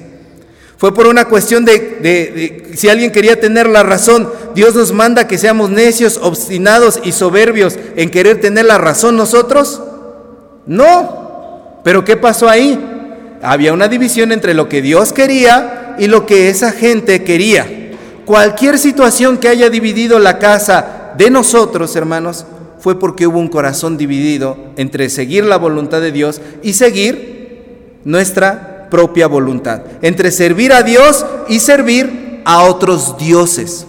Fue 0.78 0.92
por 0.94 1.06
una 1.06 1.26
cuestión 1.26 1.64
de, 1.64 2.72
si 2.74 2.88
alguien 2.88 3.12
quería 3.12 3.38
tener 3.38 3.68
la 3.68 3.84
razón, 3.84 4.28
Dios 4.54 4.74
nos 4.74 4.92
manda 4.92 5.28
que 5.28 5.38
seamos 5.38 5.70
necios, 5.70 6.18
obstinados 6.20 6.98
y 7.04 7.12
soberbios 7.12 7.78
en 7.94 8.10
querer 8.10 8.40
tener 8.40 8.64
la 8.64 8.78
razón 8.78 9.16
nosotros. 9.16 9.80
No. 10.66 11.80
Pero 11.84 12.04
¿qué 12.04 12.16
pasó 12.16 12.48
ahí? 12.48 12.80
Había 13.42 13.72
una 13.72 13.88
división 13.88 14.32
entre 14.32 14.54
lo 14.54 14.68
que 14.68 14.82
Dios 14.82 15.12
quería 15.12 15.94
y 15.98 16.06
lo 16.06 16.26
que 16.26 16.48
esa 16.48 16.72
gente 16.72 17.22
quería. 17.22 17.92
Cualquier 18.24 18.78
situación 18.78 19.36
que 19.36 19.48
haya 19.48 19.68
dividido 19.68 20.18
la 20.18 20.38
casa 20.38 21.12
de 21.16 21.30
nosotros, 21.30 21.94
hermanos, 21.94 22.46
fue 22.82 22.98
porque 22.98 23.28
hubo 23.28 23.38
un 23.38 23.46
corazón 23.46 23.96
dividido 23.96 24.56
entre 24.76 25.08
seguir 25.08 25.44
la 25.44 25.56
voluntad 25.56 26.00
de 26.00 26.10
Dios 26.10 26.40
y 26.64 26.72
seguir 26.72 28.00
nuestra 28.04 28.88
propia 28.90 29.28
voluntad. 29.28 29.82
Entre 30.02 30.32
servir 30.32 30.72
a 30.72 30.82
Dios 30.82 31.24
y 31.48 31.60
servir 31.60 32.42
a 32.44 32.64
otros 32.64 33.16
dioses. 33.18 33.86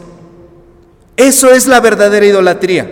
Eso 1.17 1.51
es 1.51 1.65
la 1.65 1.79
verdadera 1.79 2.23
idolatría. 2.23 2.87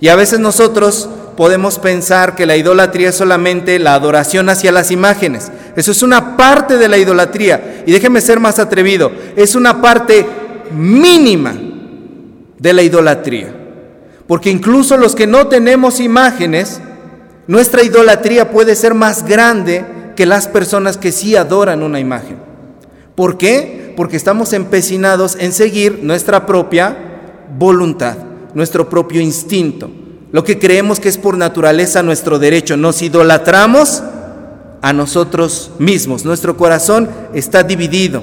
Y 0.00 0.08
a 0.08 0.16
veces 0.16 0.38
nosotros 0.38 1.08
podemos 1.34 1.78
pensar 1.78 2.34
que 2.34 2.44
la 2.44 2.58
idolatría 2.58 3.08
es 3.08 3.14
solamente 3.14 3.78
la 3.78 3.94
adoración 3.94 4.50
hacia 4.50 4.70
las 4.70 4.90
imágenes. 4.90 5.50
Eso 5.76 5.92
es 5.92 6.02
una 6.02 6.36
parte 6.36 6.76
de 6.76 6.88
la 6.88 6.98
idolatría. 6.98 7.84
Y 7.86 7.92
déjeme 7.92 8.20
ser 8.20 8.38
más 8.38 8.58
atrevido, 8.58 9.10
es 9.34 9.54
una 9.54 9.80
parte 9.80 10.26
mínima 10.72 11.54
de 12.58 12.72
la 12.74 12.82
idolatría. 12.82 13.65
Porque 14.26 14.50
incluso 14.50 14.96
los 14.96 15.14
que 15.14 15.26
no 15.26 15.46
tenemos 15.48 16.00
imágenes, 16.00 16.80
nuestra 17.46 17.82
idolatría 17.82 18.50
puede 18.50 18.74
ser 18.74 18.94
más 18.94 19.26
grande 19.26 19.84
que 20.16 20.26
las 20.26 20.48
personas 20.48 20.96
que 20.96 21.12
sí 21.12 21.36
adoran 21.36 21.82
una 21.82 22.00
imagen. 22.00 22.38
¿Por 23.14 23.38
qué? 23.38 23.94
Porque 23.96 24.16
estamos 24.16 24.52
empecinados 24.52 25.36
en 25.38 25.52
seguir 25.52 26.00
nuestra 26.02 26.46
propia 26.46 26.96
voluntad, 27.56 28.16
nuestro 28.54 28.88
propio 28.88 29.20
instinto 29.20 29.90
lo 30.32 30.44
que 30.44 30.58
creemos 30.58 31.00
que 31.00 31.08
es 31.08 31.18
por 31.18 31.38
naturaleza 31.38 32.02
nuestro 32.02 32.38
derecho. 32.38 32.76
Nos 32.76 33.00
idolatramos 33.00 34.02
a 34.82 34.92
nosotros 34.92 35.70
mismos. 35.78 36.24
Nuestro 36.24 36.56
corazón 36.56 37.08
está 37.32 37.62
dividido. 37.62 38.22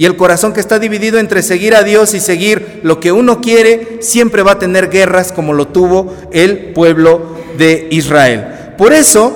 Y 0.00 0.06
el 0.06 0.16
corazón 0.16 0.54
que 0.54 0.60
está 0.60 0.78
dividido 0.78 1.18
entre 1.18 1.42
seguir 1.42 1.74
a 1.74 1.82
Dios 1.82 2.14
y 2.14 2.20
seguir 2.20 2.80
lo 2.82 3.00
que 3.00 3.12
uno 3.12 3.42
quiere, 3.42 3.98
siempre 4.00 4.42
va 4.42 4.52
a 4.52 4.58
tener 4.58 4.88
guerras 4.88 5.30
como 5.30 5.52
lo 5.52 5.68
tuvo 5.68 6.16
el 6.32 6.72
pueblo 6.72 7.36
de 7.58 7.86
Israel. 7.90 8.74
Por 8.78 8.94
eso, 8.94 9.30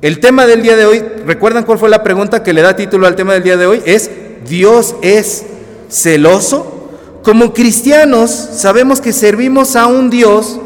el 0.00 0.20
tema 0.20 0.46
del 0.46 0.62
día 0.62 0.76
de 0.76 0.86
hoy, 0.86 1.04
¿recuerdan 1.26 1.64
cuál 1.64 1.80
fue 1.80 1.88
la 1.88 2.04
pregunta 2.04 2.44
que 2.44 2.52
le 2.52 2.62
da 2.62 2.76
título 2.76 3.08
al 3.08 3.16
tema 3.16 3.32
del 3.32 3.42
día 3.42 3.56
de 3.56 3.66
hoy? 3.66 3.82
Es, 3.84 4.08
¿Dios 4.48 4.94
es 5.02 5.44
celoso? 5.90 6.90
Como 7.24 7.52
cristianos 7.52 8.30
sabemos 8.30 9.00
que 9.00 9.12
servimos 9.12 9.74
a 9.74 9.88
un 9.88 10.08
Dios 10.08 10.60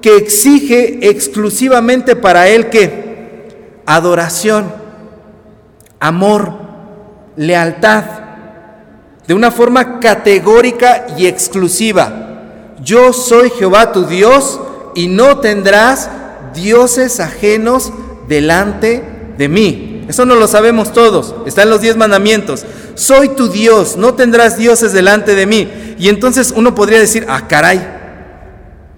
que 0.00 0.16
exige 0.16 1.06
exclusivamente 1.10 2.16
para 2.16 2.48
Él 2.48 2.70
que 2.70 3.82
adoración, 3.84 4.72
amor, 6.00 6.54
lealtad 7.36 8.21
de 9.26 9.34
una 9.34 9.50
forma 9.50 10.00
categórica 10.00 11.06
y 11.16 11.26
exclusiva. 11.26 12.30
Yo 12.82 13.12
soy 13.12 13.50
Jehová 13.50 13.92
tu 13.92 14.04
Dios 14.06 14.60
y 14.94 15.08
no 15.08 15.38
tendrás 15.38 16.10
dioses 16.54 17.20
ajenos 17.20 17.92
delante 18.28 19.02
de 19.38 19.48
mí. 19.48 20.04
Eso 20.08 20.26
no 20.26 20.34
lo 20.34 20.48
sabemos 20.48 20.92
todos, 20.92 21.34
está 21.46 21.62
en 21.62 21.70
los 21.70 21.80
diez 21.80 21.96
mandamientos. 21.96 22.64
Soy 22.94 23.30
tu 23.30 23.48
Dios, 23.48 23.96
no 23.96 24.14
tendrás 24.14 24.58
dioses 24.58 24.92
delante 24.92 25.34
de 25.34 25.46
mí. 25.46 25.68
Y 25.98 26.08
entonces 26.08 26.52
uno 26.54 26.74
podría 26.74 26.98
decir, 26.98 27.24
ah, 27.28 27.46
caray, 27.48 27.80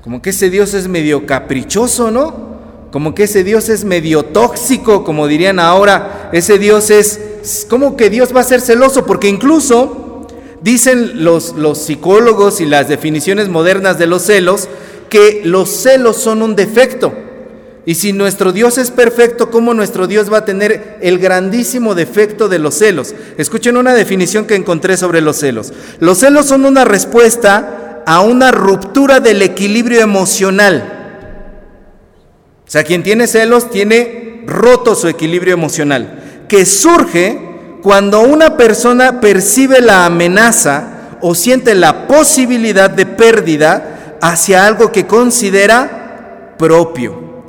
como 0.02 0.20
que 0.20 0.30
ese 0.30 0.50
Dios 0.50 0.74
es 0.74 0.88
medio 0.88 1.26
caprichoso, 1.26 2.10
¿no? 2.10 2.54
Como 2.90 3.14
que 3.14 3.24
ese 3.24 3.44
Dios 3.44 3.68
es 3.68 3.84
medio 3.84 4.22
tóxico, 4.22 5.04
como 5.04 5.26
dirían 5.26 5.58
ahora, 5.58 6.30
ese 6.32 6.58
Dios 6.58 6.90
es, 6.90 7.66
como 7.68 7.96
que 7.96 8.08
Dios 8.10 8.34
va 8.34 8.40
a 8.40 8.44
ser 8.44 8.60
celoso? 8.60 9.04
Porque 9.04 9.28
incluso 9.28 10.03
Dicen 10.64 11.22
los, 11.24 11.52
los 11.56 11.76
psicólogos 11.76 12.62
y 12.62 12.64
las 12.64 12.88
definiciones 12.88 13.50
modernas 13.50 13.98
de 13.98 14.06
los 14.06 14.22
celos 14.22 14.70
que 15.10 15.42
los 15.44 15.68
celos 15.68 16.16
son 16.16 16.40
un 16.40 16.56
defecto. 16.56 17.12
Y 17.84 17.96
si 17.96 18.14
nuestro 18.14 18.50
Dios 18.50 18.78
es 18.78 18.90
perfecto, 18.90 19.50
¿cómo 19.50 19.74
nuestro 19.74 20.06
Dios 20.06 20.32
va 20.32 20.38
a 20.38 20.44
tener 20.46 20.96
el 21.02 21.18
grandísimo 21.18 21.94
defecto 21.94 22.48
de 22.48 22.58
los 22.58 22.76
celos? 22.76 23.14
Escuchen 23.36 23.76
una 23.76 23.92
definición 23.92 24.46
que 24.46 24.54
encontré 24.54 24.96
sobre 24.96 25.20
los 25.20 25.36
celos. 25.36 25.70
Los 26.00 26.20
celos 26.20 26.46
son 26.46 26.64
una 26.64 26.86
respuesta 26.86 28.02
a 28.06 28.22
una 28.22 28.50
ruptura 28.50 29.20
del 29.20 29.42
equilibrio 29.42 30.00
emocional. 30.00 31.42
O 32.66 32.70
sea, 32.70 32.84
quien 32.84 33.02
tiene 33.02 33.26
celos 33.26 33.70
tiene 33.70 34.44
roto 34.46 34.94
su 34.94 35.08
equilibrio 35.08 35.52
emocional, 35.52 36.46
que 36.48 36.64
surge 36.64 37.43
cuando 37.84 38.22
una 38.22 38.56
persona 38.56 39.20
percibe 39.20 39.82
la 39.82 40.06
amenaza 40.06 41.18
o 41.20 41.34
siente 41.34 41.74
la 41.74 42.06
posibilidad 42.06 42.88
de 42.88 43.04
pérdida 43.04 44.16
hacia 44.22 44.66
algo 44.66 44.90
que 44.90 45.06
considera 45.06 46.54
propio. 46.56 47.42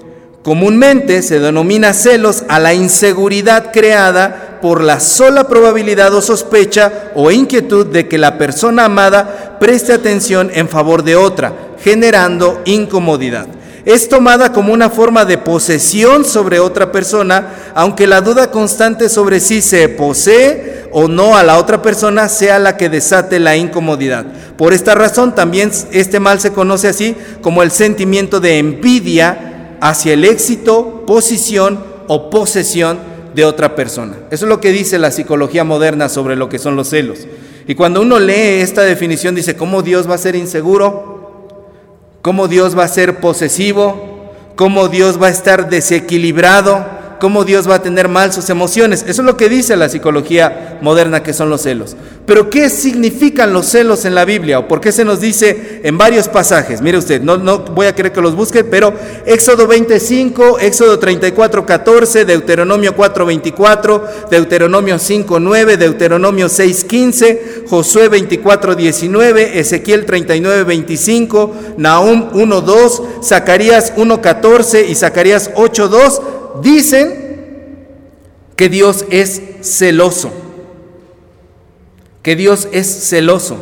Comúnmente 0.44 1.22
se 1.22 1.40
denomina 1.40 1.94
celos 1.94 2.44
a 2.50 2.60
la 2.60 2.74
inseguridad 2.74 3.72
creada 3.72 4.60
por 4.62 4.84
la 4.84 5.00
sola 5.00 5.48
probabilidad 5.48 6.14
o 6.14 6.22
sospecha 6.22 7.12
o 7.16 7.32
inquietud 7.32 7.86
de 7.86 8.10
que 8.10 8.18
la 8.18 8.38
persona 8.38 8.84
amada 8.84 9.56
preste 9.58 9.94
atención 9.94 10.52
en 10.54 10.68
favor 10.68 11.04
de 11.04 11.16
otra, 11.16 11.54
generando 11.82 12.62
incomodidad 12.66 13.48
es 13.86 14.10
tomada 14.10 14.52
como 14.52 14.74
una 14.74 14.90
forma 14.90 15.26
de 15.26 15.38
posesión 15.38 16.26
sobre 16.26 16.60
otra 16.60 16.92
persona, 16.92 17.72
aunque 17.76 18.08
la 18.08 18.22
duda 18.22 18.50
constante 18.50 19.10
sobre 19.10 19.40
si 19.40 19.62
se 19.62 19.88
posee 19.90 20.88
o 20.92 21.08
no 21.08 21.38
a 21.38 21.44
la 21.44 21.60
otra 21.60 21.82
persona 21.82 22.28
sea 22.28 22.58
la 22.58 22.78
que 22.78 22.90
desate 22.90 23.40
la 23.40 23.56
incomodidad. 23.56 24.26
Por 24.58 24.74
esta 24.74 24.96
razón 24.96 25.36
también 25.36 25.72
este 25.92 26.20
mal 26.20 26.40
se 26.40 26.52
conoce 26.52 26.88
así 26.88 27.16
como 27.42 27.62
el 27.62 27.70
sentimiento 27.70 28.40
de 28.40 28.58
envidia 28.58 29.78
hacia 29.82 30.14
el 30.14 30.26
éxito, 30.26 31.04
posición 31.06 31.80
o 32.08 32.30
posesión 32.30 32.98
de 33.36 33.46
otra 33.46 33.76
persona. 33.76 34.16
Eso 34.32 34.46
es 34.46 34.50
lo 34.50 34.62
que 34.62 34.72
dice 34.72 34.98
la 34.98 35.12
psicología 35.12 35.64
moderna 35.64 36.10
sobre 36.10 36.36
lo 36.36 36.50
que 36.50 36.58
son 36.58 36.76
los 36.76 36.90
celos. 36.90 37.28
Y 37.68 37.76
cuando 37.76 38.02
uno 38.02 38.20
lee 38.20 38.62
esta 38.62 38.84
definición 38.84 39.36
dice, 39.36 39.56
¿cómo 39.56 39.82
Dios 39.82 40.10
va 40.10 40.16
a 40.16 40.20
ser 40.20 40.36
inseguro? 40.36 41.15
Cómo 42.26 42.48
Dios 42.48 42.76
va 42.76 42.86
a 42.86 42.88
ser 42.88 43.20
posesivo, 43.20 44.32
cómo 44.56 44.88
Dios 44.88 45.22
va 45.22 45.28
a 45.28 45.30
estar 45.30 45.70
desequilibrado, 45.70 46.84
cómo 47.20 47.44
Dios 47.44 47.70
va 47.70 47.76
a 47.76 47.82
tener 47.82 48.10
mal 48.10 48.34
sus 48.34 48.50
emociones. 48.50 49.06
Eso 49.08 49.22
es 49.22 49.26
lo 49.26 49.38
que 49.38 49.50
dice 49.50 49.76
la 49.76 49.90
psicología 49.90 50.80
moderna 50.82 51.24
que 51.24 51.34
son 51.34 51.50
los 51.50 51.62
celos. 51.62 51.96
Pero 52.26 52.50
¿qué 52.50 52.70
significan 52.70 53.54
los 53.54 53.68
celos 53.68 54.06
en 54.06 54.16
la 54.16 54.26
Biblia? 54.26 54.60
¿O 54.60 54.68
por 54.68 54.82
qué 54.82 54.92
se 54.92 55.06
nos 55.06 55.20
dice 55.20 55.82
en 55.84 55.98
varios 55.98 56.28
pasajes? 56.28 56.82
Mire 56.82 56.98
usted, 56.98 57.22
no, 57.22 57.38
no 57.38 57.60
voy 57.60 57.86
a 57.86 57.94
querer 57.94 58.12
que 58.12 58.22
los 58.22 58.36
busque, 58.36 58.64
pero 58.64 58.94
Éxodo 59.26 59.68
25, 59.68 60.60
Éxodo 60.60 60.98
34, 60.98 61.66
14, 61.66 62.26
Deuteronomio 62.26 62.96
4, 62.96 63.26
24, 63.26 64.08
Deuteronomio 64.32 64.98
5, 64.98 65.40
9, 65.40 65.78
Deuteronomio 65.78 66.50
6, 66.50 66.84
15, 66.86 67.64
Josué 67.70 68.10
24, 68.10 68.76
19, 68.76 69.60
Ezequiel 69.60 70.06
39, 70.06 70.64
25, 70.64 71.54
Nahum 71.78 72.30
1, 72.34 72.62
2, 72.62 73.04
Zacarías 73.24 73.94
1, 73.96 74.22
14 74.22 74.88
y 74.88 74.96
Zacarías 74.96 75.52
8, 75.56 75.88
2 75.90 76.22
dicen 76.62 77.26
que 78.56 78.70
Dios 78.70 79.06
es 79.10 79.42
celoso. 79.62 80.32
Que 82.22 82.36
Dios 82.36 82.68
es 82.72 82.88
celoso. 82.88 83.58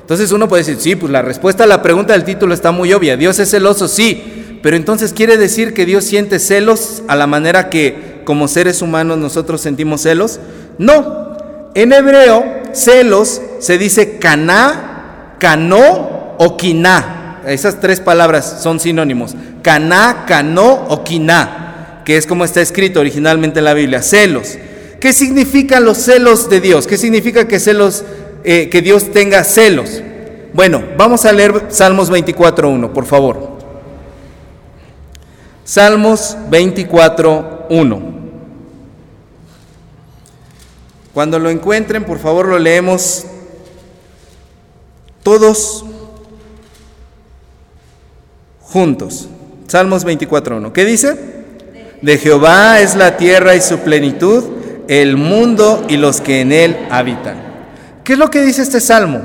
Entonces 0.00 0.30
uno 0.32 0.48
puede 0.48 0.62
decir, 0.62 0.80
sí, 0.80 0.96
pues 0.96 1.10
la 1.10 1.22
respuesta 1.22 1.64
a 1.64 1.66
la 1.66 1.82
pregunta 1.82 2.12
del 2.12 2.24
título 2.24 2.54
está 2.54 2.70
muy 2.70 2.92
obvia. 2.92 3.16
Dios 3.16 3.38
es 3.38 3.50
celoso, 3.50 3.88
sí. 3.88 4.58
Pero 4.62 4.76
entonces 4.76 5.12
quiere 5.12 5.36
decir 5.36 5.74
que 5.74 5.84
Dios 5.84 6.04
siente 6.04 6.38
celos 6.38 7.02
a 7.08 7.16
la 7.16 7.26
manera 7.26 7.68
que 7.68 8.22
como 8.24 8.48
seres 8.48 8.82
humanos 8.82 9.18
nosotros 9.18 9.60
sentimos 9.60 10.02
celos. 10.02 10.40
No. 10.78 11.26
En 11.74 11.92
hebreo, 11.92 12.44
celos 12.72 13.42
se 13.58 13.78
dice 13.78 14.18
caná, 14.18 15.34
canó 15.38 16.36
o 16.38 16.56
quiná. 16.56 17.42
Esas 17.46 17.80
tres 17.80 18.00
palabras 18.00 18.60
son 18.62 18.80
sinónimos. 18.80 19.34
Caná, 19.62 20.24
canó 20.26 20.86
o 20.88 21.04
quiná 21.04 21.65
que 22.06 22.16
es 22.16 22.24
como 22.24 22.44
está 22.44 22.60
escrito 22.60 23.00
originalmente 23.00 23.58
en 23.58 23.64
la 23.64 23.74
Biblia, 23.74 24.00
celos. 24.00 24.56
¿Qué 25.00 25.12
significan 25.12 25.84
los 25.84 25.98
celos 25.98 26.48
de 26.48 26.60
Dios? 26.60 26.86
¿Qué 26.86 26.96
significa 26.96 27.48
que, 27.48 27.58
celos, 27.58 28.04
eh, 28.44 28.68
que 28.70 28.80
Dios 28.80 29.10
tenga 29.10 29.42
celos? 29.42 30.02
Bueno, 30.54 30.84
vamos 30.96 31.24
a 31.24 31.32
leer 31.32 31.66
Salmos 31.70 32.08
24.1, 32.08 32.92
por 32.92 33.06
favor. 33.06 33.58
Salmos 35.64 36.36
24.1. 36.48 38.00
Cuando 41.12 41.40
lo 41.40 41.50
encuentren, 41.50 42.04
por 42.04 42.20
favor, 42.20 42.46
lo 42.46 42.60
leemos 42.60 43.24
todos 45.24 45.84
juntos. 48.60 49.28
Salmos 49.66 50.06
24.1. 50.06 50.70
¿Qué 50.70 50.84
dice? 50.84 51.35
De 52.02 52.18
Jehová 52.18 52.80
es 52.80 52.94
la 52.94 53.16
tierra 53.16 53.54
y 53.54 53.60
su 53.60 53.78
plenitud, 53.78 54.44
el 54.88 55.16
mundo 55.16 55.84
y 55.88 55.96
los 55.96 56.20
que 56.20 56.40
en 56.40 56.52
él 56.52 56.76
habitan. 56.90 57.36
¿Qué 58.04 58.12
es 58.12 58.18
lo 58.18 58.30
que 58.30 58.42
dice 58.42 58.62
este 58.62 58.80
salmo? 58.80 59.22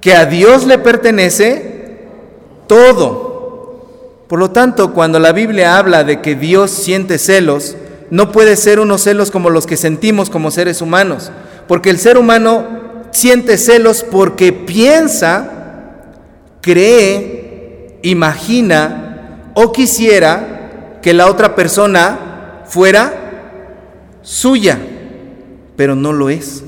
Que 0.00 0.14
a 0.14 0.26
Dios 0.26 0.66
le 0.66 0.78
pertenece 0.78 2.00
todo. 2.66 3.30
Por 4.28 4.38
lo 4.38 4.50
tanto, 4.50 4.92
cuando 4.92 5.18
la 5.18 5.32
Biblia 5.32 5.78
habla 5.78 6.04
de 6.04 6.20
que 6.20 6.34
Dios 6.34 6.70
siente 6.70 7.18
celos, 7.18 7.76
no 8.10 8.32
puede 8.32 8.56
ser 8.56 8.80
unos 8.80 9.02
celos 9.02 9.30
como 9.30 9.50
los 9.50 9.66
que 9.66 9.76
sentimos 9.76 10.30
como 10.30 10.50
seres 10.50 10.82
humanos, 10.82 11.30
porque 11.68 11.90
el 11.90 11.98
ser 11.98 12.18
humano 12.18 12.66
siente 13.12 13.56
celos 13.56 14.04
porque 14.08 14.52
piensa, 14.52 15.50
cree, 16.60 17.98
imagina 18.02 19.09
o 19.54 19.72
quisiera 19.72 20.98
que 21.02 21.14
la 21.14 21.28
otra 21.28 21.54
persona 21.54 22.62
fuera 22.66 23.12
suya, 24.22 24.78
pero 25.76 25.94
no 25.94 26.12
lo 26.12 26.30
es. 26.30 26.62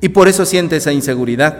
Y 0.00 0.08
por 0.10 0.28
eso 0.28 0.44
siente 0.44 0.76
esa 0.76 0.92
inseguridad. 0.92 1.56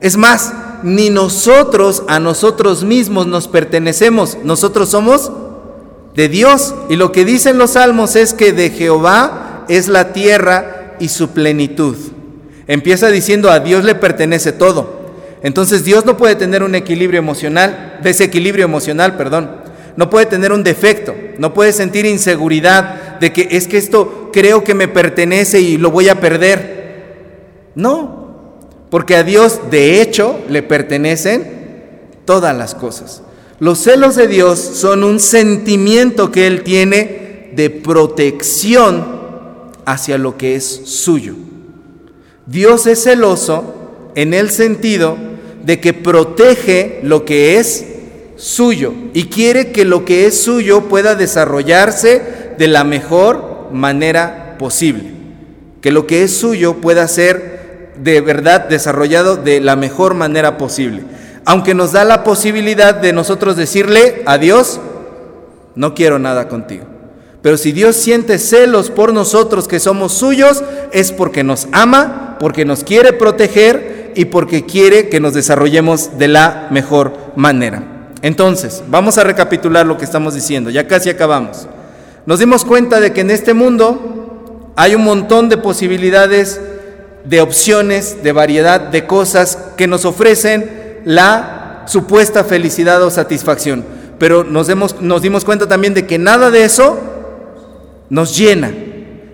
Es 0.00 0.16
más, 0.16 0.52
ni 0.82 1.10
nosotros 1.10 2.04
a 2.08 2.20
nosotros 2.20 2.84
mismos 2.84 3.26
nos 3.26 3.48
pertenecemos, 3.48 4.38
nosotros 4.44 4.90
somos 4.90 5.32
de 6.14 6.28
Dios. 6.28 6.74
Y 6.88 6.96
lo 6.96 7.12
que 7.12 7.24
dicen 7.24 7.58
los 7.58 7.72
salmos 7.72 8.16
es 8.16 8.34
que 8.34 8.52
de 8.52 8.70
Jehová 8.70 9.64
es 9.68 9.88
la 9.88 10.12
tierra 10.12 10.94
y 11.00 11.08
su 11.08 11.30
plenitud. 11.30 11.96
Empieza 12.66 13.08
diciendo 13.08 13.50
a 13.50 13.60
Dios 13.60 13.84
le 13.84 13.94
pertenece 13.94 14.52
todo. 14.52 14.93
Entonces 15.44 15.84
Dios 15.84 16.06
no 16.06 16.16
puede 16.16 16.36
tener 16.36 16.62
un 16.62 16.74
equilibrio 16.74 17.18
emocional, 17.18 18.00
desequilibrio 18.02 18.64
emocional, 18.64 19.14
perdón. 19.14 19.62
no 19.96 20.08
puede 20.08 20.24
tener 20.24 20.52
un 20.52 20.64
defecto, 20.64 21.14
no 21.38 21.52
puede 21.52 21.72
sentir 21.72 22.06
inseguridad 22.06 23.20
de 23.20 23.32
que 23.32 23.48
es 23.50 23.68
que 23.68 23.76
esto 23.76 24.30
creo 24.32 24.64
que 24.64 24.74
me 24.74 24.88
pertenece 24.88 25.60
y 25.60 25.76
lo 25.76 25.90
voy 25.90 26.08
a 26.08 26.18
perder. 26.18 27.68
No, 27.74 28.56
porque 28.88 29.16
a 29.16 29.22
Dios 29.22 29.60
de 29.70 30.00
hecho 30.00 30.40
le 30.48 30.62
pertenecen 30.62 31.46
todas 32.24 32.56
las 32.56 32.74
cosas. 32.74 33.22
Los 33.60 33.80
celos 33.80 34.16
de 34.16 34.28
Dios 34.28 34.58
son 34.58 35.04
un 35.04 35.20
sentimiento 35.20 36.32
que 36.32 36.46
Él 36.46 36.62
tiene 36.62 37.50
de 37.54 37.68
protección 37.68 39.04
hacia 39.84 40.16
lo 40.16 40.38
que 40.38 40.56
es 40.56 40.64
suyo. 40.86 41.34
Dios 42.46 42.86
es 42.86 43.04
celoso 43.04 43.74
en 44.14 44.32
el 44.32 44.50
sentido 44.50 45.33
de 45.64 45.80
que 45.80 45.92
protege 45.92 47.00
lo 47.02 47.24
que 47.24 47.58
es 47.58 47.86
suyo 48.36 48.92
y 49.14 49.24
quiere 49.24 49.72
que 49.72 49.84
lo 49.84 50.04
que 50.04 50.26
es 50.26 50.40
suyo 50.42 50.82
pueda 50.82 51.14
desarrollarse 51.14 52.22
de 52.58 52.68
la 52.68 52.84
mejor 52.84 53.70
manera 53.72 54.56
posible. 54.58 55.10
Que 55.80 55.92
lo 55.92 56.06
que 56.06 56.22
es 56.22 56.36
suyo 56.36 56.74
pueda 56.74 57.08
ser 57.08 57.92
de 58.02 58.20
verdad 58.20 58.68
desarrollado 58.68 59.36
de 59.36 59.60
la 59.60 59.76
mejor 59.76 60.14
manera 60.14 60.58
posible. 60.58 61.02
Aunque 61.44 61.74
nos 61.74 61.92
da 61.92 62.04
la 62.04 62.24
posibilidad 62.24 62.94
de 62.94 63.12
nosotros 63.12 63.56
decirle 63.56 64.22
a 64.26 64.38
Dios, 64.38 64.80
no 65.74 65.94
quiero 65.94 66.18
nada 66.18 66.48
contigo. 66.48 66.84
Pero 67.42 67.58
si 67.58 67.72
Dios 67.72 67.96
siente 67.96 68.38
celos 68.38 68.90
por 68.90 69.12
nosotros 69.12 69.68
que 69.68 69.78
somos 69.78 70.14
suyos, 70.14 70.64
es 70.92 71.12
porque 71.12 71.44
nos 71.44 71.68
ama, 71.72 72.38
porque 72.40 72.64
nos 72.64 72.82
quiere 72.84 73.12
proteger 73.12 73.93
y 74.14 74.26
porque 74.26 74.64
quiere 74.64 75.08
que 75.08 75.20
nos 75.20 75.34
desarrollemos 75.34 76.18
de 76.18 76.28
la 76.28 76.68
mejor 76.70 77.32
manera. 77.36 77.82
Entonces, 78.22 78.82
vamos 78.88 79.18
a 79.18 79.24
recapitular 79.24 79.86
lo 79.86 79.98
que 79.98 80.04
estamos 80.04 80.34
diciendo, 80.34 80.70
ya 80.70 80.88
casi 80.88 81.10
acabamos. 81.10 81.66
Nos 82.26 82.38
dimos 82.38 82.64
cuenta 82.64 83.00
de 83.00 83.12
que 83.12 83.20
en 83.20 83.30
este 83.30 83.52
mundo 83.52 84.72
hay 84.76 84.94
un 84.94 85.04
montón 85.04 85.48
de 85.48 85.58
posibilidades, 85.58 86.60
de 87.24 87.40
opciones, 87.40 88.22
de 88.22 88.32
variedad 88.32 88.80
de 88.80 89.06
cosas 89.06 89.58
que 89.76 89.86
nos 89.86 90.04
ofrecen 90.04 91.00
la 91.04 91.84
supuesta 91.86 92.44
felicidad 92.44 93.02
o 93.02 93.10
satisfacción. 93.10 93.84
Pero 94.18 94.42
nos, 94.42 94.68
nos 95.00 95.22
dimos 95.22 95.44
cuenta 95.44 95.68
también 95.68 95.92
de 95.92 96.06
que 96.06 96.18
nada 96.18 96.50
de 96.50 96.64
eso 96.64 96.98
nos 98.08 98.36
llena, 98.36 98.72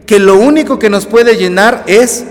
que 0.07 0.19
lo 0.19 0.37
único 0.37 0.79
que 0.79 0.91
nos 0.91 1.07
puede 1.07 1.37
llenar 1.37 1.85
es 1.87 2.25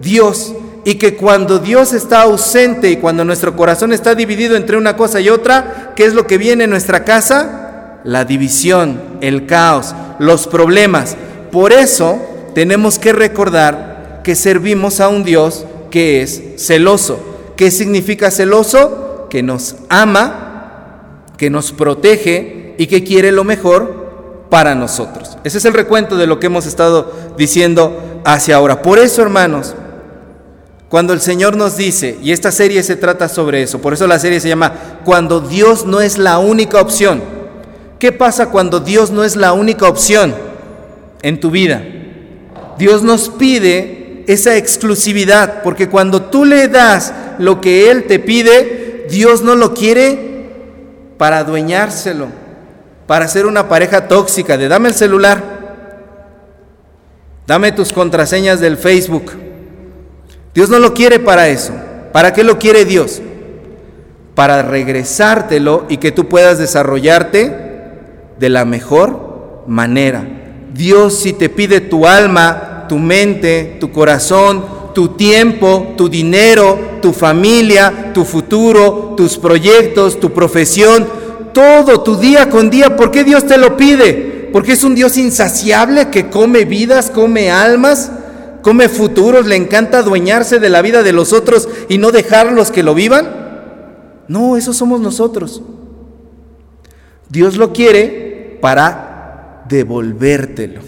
Dios 0.00 0.54
y 0.84 0.96
que 0.96 1.16
cuando 1.16 1.58
Dios 1.58 1.92
está 1.92 2.22
ausente 2.22 2.90
y 2.90 2.96
cuando 2.96 3.24
nuestro 3.24 3.56
corazón 3.56 3.92
está 3.92 4.14
dividido 4.14 4.56
entre 4.56 4.76
una 4.76 4.96
cosa 4.96 5.20
y 5.20 5.28
otra, 5.28 5.92
¿qué 5.94 6.04
es 6.04 6.14
lo 6.14 6.26
que 6.26 6.38
viene 6.38 6.64
en 6.64 6.70
nuestra 6.70 7.04
casa? 7.04 8.00
La 8.04 8.24
división, 8.24 9.00
el 9.20 9.46
caos, 9.46 9.94
los 10.18 10.48
problemas. 10.48 11.16
Por 11.52 11.72
eso 11.72 12.20
tenemos 12.54 12.98
que 12.98 13.12
recordar 13.12 14.20
que 14.24 14.34
servimos 14.34 15.00
a 15.00 15.08
un 15.08 15.22
Dios 15.22 15.66
que 15.90 16.22
es 16.22 16.42
celoso. 16.56 17.20
¿Qué 17.56 17.70
significa 17.70 18.30
celoso? 18.30 19.28
Que 19.30 19.42
nos 19.42 19.76
ama, 19.88 21.22
que 21.36 21.48
nos 21.48 21.72
protege 21.72 22.74
y 22.76 22.88
que 22.88 23.04
quiere 23.04 23.30
lo 23.30 23.44
mejor 23.44 24.02
para 24.50 24.74
nosotros. 24.74 25.38
Ese 25.44 25.58
es 25.58 25.64
el 25.64 25.74
recuento 25.74 26.16
de 26.16 26.26
lo 26.26 26.40
que 26.40 26.46
hemos 26.46 26.66
estado 26.66 27.12
diciendo 27.38 28.20
hacia 28.24 28.56
ahora. 28.56 28.82
Por 28.82 28.98
eso, 28.98 29.22
hermanos, 29.22 29.74
cuando 30.92 31.14
el 31.14 31.22
Señor 31.22 31.56
nos 31.56 31.78
dice, 31.78 32.18
y 32.22 32.32
esta 32.32 32.52
serie 32.52 32.82
se 32.82 32.96
trata 32.96 33.26
sobre 33.26 33.62
eso, 33.62 33.80
por 33.80 33.94
eso 33.94 34.06
la 34.06 34.18
serie 34.18 34.40
se 34.40 34.50
llama 34.50 34.98
Cuando 35.06 35.40
Dios 35.40 35.86
no 35.86 36.02
es 36.02 36.18
la 36.18 36.38
única 36.38 36.82
opción. 36.82 37.22
¿Qué 37.98 38.12
pasa 38.12 38.50
cuando 38.50 38.78
Dios 38.78 39.10
no 39.10 39.24
es 39.24 39.34
la 39.34 39.54
única 39.54 39.88
opción 39.88 40.34
en 41.22 41.40
tu 41.40 41.50
vida? 41.50 41.82
Dios 42.76 43.02
nos 43.02 43.30
pide 43.30 44.22
esa 44.26 44.58
exclusividad, 44.58 45.62
porque 45.62 45.88
cuando 45.88 46.24
tú 46.24 46.44
le 46.44 46.68
das 46.68 47.14
lo 47.38 47.58
que 47.58 47.90
Él 47.90 48.04
te 48.04 48.18
pide, 48.18 49.06
Dios 49.08 49.40
no 49.40 49.54
lo 49.54 49.72
quiere 49.72 50.50
para 51.16 51.38
adueñárselo, 51.38 52.26
para 53.06 53.28
ser 53.28 53.46
una 53.46 53.66
pareja 53.66 54.08
tóxica 54.08 54.58
de 54.58 54.68
dame 54.68 54.90
el 54.90 54.94
celular, 54.94 55.42
dame 57.46 57.72
tus 57.72 57.94
contraseñas 57.94 58.60
del 58.60 58.76
Facebook 58.76 59.51
Dios 60.54 60.68
no 60.68 60.78
lo 60.78 60.92
quiere 60.94 61.18
para 61.18 61.48
eso. 61.48 61.72
¿Para 62.12 62.32
qué 62.32 62.44
lo 62.44 62.58
quiere 62.58 62.84
Dios? 62.84 63.22
Para 64.34 64.62
regresártelo 64.62 65.86
y 65.88 65.96
que 65.96 66.12
tú 66.12 66.28
puedas 66.28 66.58
desarrollarte 66.58 67.56
de 68.38 68.48
la 68.48 68.64
mejor 68.64 69.64
manera. 69.66 70.26
Dios 70.74 71.14
si 71.14 71.32
te 71.32 71.48
pide 71.48 71.80
tu 71.80 72.06
alma, 72.06 72.86
tu 72.88 72.98
mente, 72.98 73.76
tu 73.80 73.90
corazón, 73.92 74.64
tu 74.94 75.08
tiempo, 75.08 75.94
tu 75.96 76.08
dinero, 76.08 76.78
tu 77.00 77.12
familia, 77.12 78.10
tu 78.12 78.24
futuro, 78.24 79.14
tus 79.16 79.38
proyectos, 79.38 80.20
tu 80.20 80.32
profesión, 80.32 81.06
todo 81.54 82.02
tu 82.02 82.16
día 82.16 82.50
con 82.50 82.68
día, 82.68 82.96
¿por 82.96 83.10
qué 83.10 83.24
Dios 83.24 83.46
te 83.46 83.56
lo 83.56 83.76
pide? 83.76 84.50
Porque 84.52 84.72
es 84.72 84.84
un 84.84 84.94
Dios 84.94 85.16
insaciable 85.16 86.08
que 86.10 86.28
come 86.28 86.64
vidas, 86.64 87.10
come 87.10 87.50
almas 87.50 88.10
come 88.62 88.88
futuros, 88.88 89.46
le 89.46 89.56
encanta 89.56 89.98
adueñarse 89.98 90.58
de 90.58 90.70
la 90.70 90.82
vida 90.82 91.02
de 91.02 91.12
los 91.12 91.32
otros 91.32 91.68
y 91.88 91.98
no 91.98 92.12
dejarlos 92.12 92.70
que 92.70 92.82
lo 92.82 92.94
vivan. 92.94 93.42
No, 94.28 94.56
eso 94.56 94.72
somos 94.72 95.00
nosotros. 95.00 95.62
Dios 97.28 97.56
lo 97.56 97.72
quiere 97.72 98.58
para 98.60 99.64
devolvértelo 99.68 100.80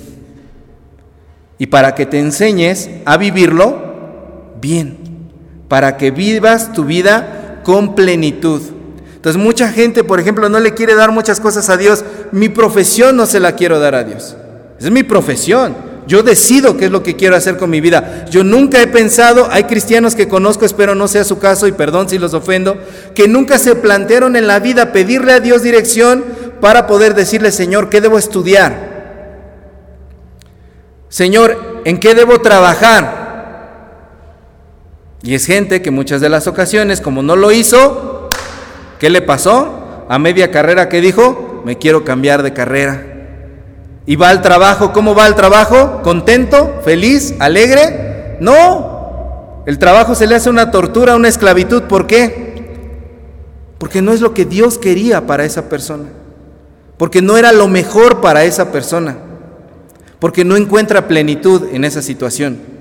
y 1.58 1.66
para 1.66 1.94
que 1.94 2.06
te 2.06 2.18
enseñes 2.18 2.90
a 3.04 3.16
vivirlo 3.16 4.54
bien, 4.60 4.98
para 5.68 5.96
que 5.96 6.10
vivas 6.10 6.72
tu 6.72 6.84
vida 6.84 7.60
con 7.64 7.94
plenitud. 7.94 8.60
Entonces 9.16 9.42
mucha 9.42 9.70
gente, 9.70 10.04
por 10.04 10.20
ejemplo, 10.20 10.48
no 10.48 10.60
le 10.60 10.74
quiere 10.74 10.94
dar 10.94 11.10
muchas 11.10 11.40
cosas 11.40 11.70
a 11.70 11.78
Dios. 11.78 12.04
Mi 12.30 12.50
profesión 12.50 13.16
no 13.16 13.24
se 13.24 13.40
la 13.40 13.52
quiero 13.52 13.80
dar 13.80 13.94
a 13.94 14.04
Dios. 14.04 14.36
Es 14.78 14.90
mi 14.90 15.02
profesión. 15.02 15.93
Yo 16.06 16.22
decido 16.22 16.76
qué 16.76 16.86
es 16.86 16.90
lo 16.90 17.02
que 17.02 17.16
quiero 17.16 17.34
hacer 17.34 17.56
con 17.56 17.70
mi 17.70 17.80
vida. 17.80 18.26
Yo 18.30 18.44
nunca 18.44 18.82
he 18.82 18.86
pensado, 18.86 19.48
hay 19.50 19.64
cristianos 19.64 20.14
que 20.14 20.28
conozco, 20.28 20.66
espero 20.66 20.94
no 20.94 21.08
sea 21.08 21.24
su 21.24 21.38
caso 21.38 21.66
y 21.66 21.72
perdón 21.72 22.08
si 22.08 22.18
los 22.18 22.34
ofendo, 22.34 22.76
que 23.14 23.26
nunca 23.26 23.58
se 23.58 23.74
plantearon 23.74 24.36
en 24.36 24.46
la 24.46 24.58
vida 24.58 24.92
pedirle 24.92 25.32
a 25.32 25.40
Dios 25.40 25.62
dirección 25.62 26.24
para 26.60 26.86
poder 26.86 27.14
decirle, 27.14 27.52
Señor, 27.52 27.88
¿qué 27.88 28.00
debo 28.00 28.18
estudiar? 28.18 28.92
Señor, 31.08 31.82
¿en 31.84 31.98
qué 31.98 32.14
debo 32.14 32.40
trabajar? 32.40 33.24
Y 35.22 35.34
es 35.34 35.46
gente 35.46 35.80
que 35.80 35.90
muchas 35.90 36.20
de 36.20 36.28
las 36.28 36.46
ocasiones, 36.46 37.00
como 37.00 37.22
no 37.22 37.34
lo 37.34 37.50
hizo, 37.50 38.28
¿qué 38.98 39.08
le 39.08 39.22
pasó? 39.22 40.04
A 40.10 40.18
media 40.18 40.50
carrera 40.50 40.90
que 40.90 41.00
dijo, 41.00 41.62
me 41.64 41.78
quiero 41.78 42.04
cambiar 42.04 42.42
de 42.42 42.52
carrera. 42.52 43.13
¿Y 44.06 44.16
va 44.16 44.28
al 44.28 44.42
trabajo? 44.42 44.92
¿Cómo 44.92 45.14
va 45.14 45.24
al 45.24 45.34
trabajo? 45.34 46.02
¿Contento? 46.02 46.80
¿Feliz? 46.84 47.34
¿Alegre? 47.38 48.36
No. 48.40 49.62
El 49.66 49.78
trabajo 49.78 50.14
se 50.14 50.26
le 50.26 50.34
hace 50.34 50.50
una 50.50 50.70
tortura, 50.70 51.16
una 51.16 51.28
esclavitud. 51.28 51.84
¿Por 51.84 52.06
qué? 52.06 52.44
Porque 53.78 54.02
no 54.02 54.12
es 54.12 54.20
lo 54.20 54.34
que 54.34 54.44
Dios 54.44 54.78
quería 54.78 55.26
para 55.26 55.44
esa 55.44 55.68
persona. 55.68 56.04
Porque 56.98 57.22
no 57.22 57.38
era 57.38 57.52
lo 57.52 57.66
mejor 57.66 58.20
para 58.20 58.44
esa 58.44 58.70
persona. 58.70 59.16
Porque 60.18 60.44
no 60.44 60.56
encuentra 60.56 61.08
plenitud 61.08 61.68
en 61.72 61.84
esa 61.84 62.02
situación. 62.02 62.73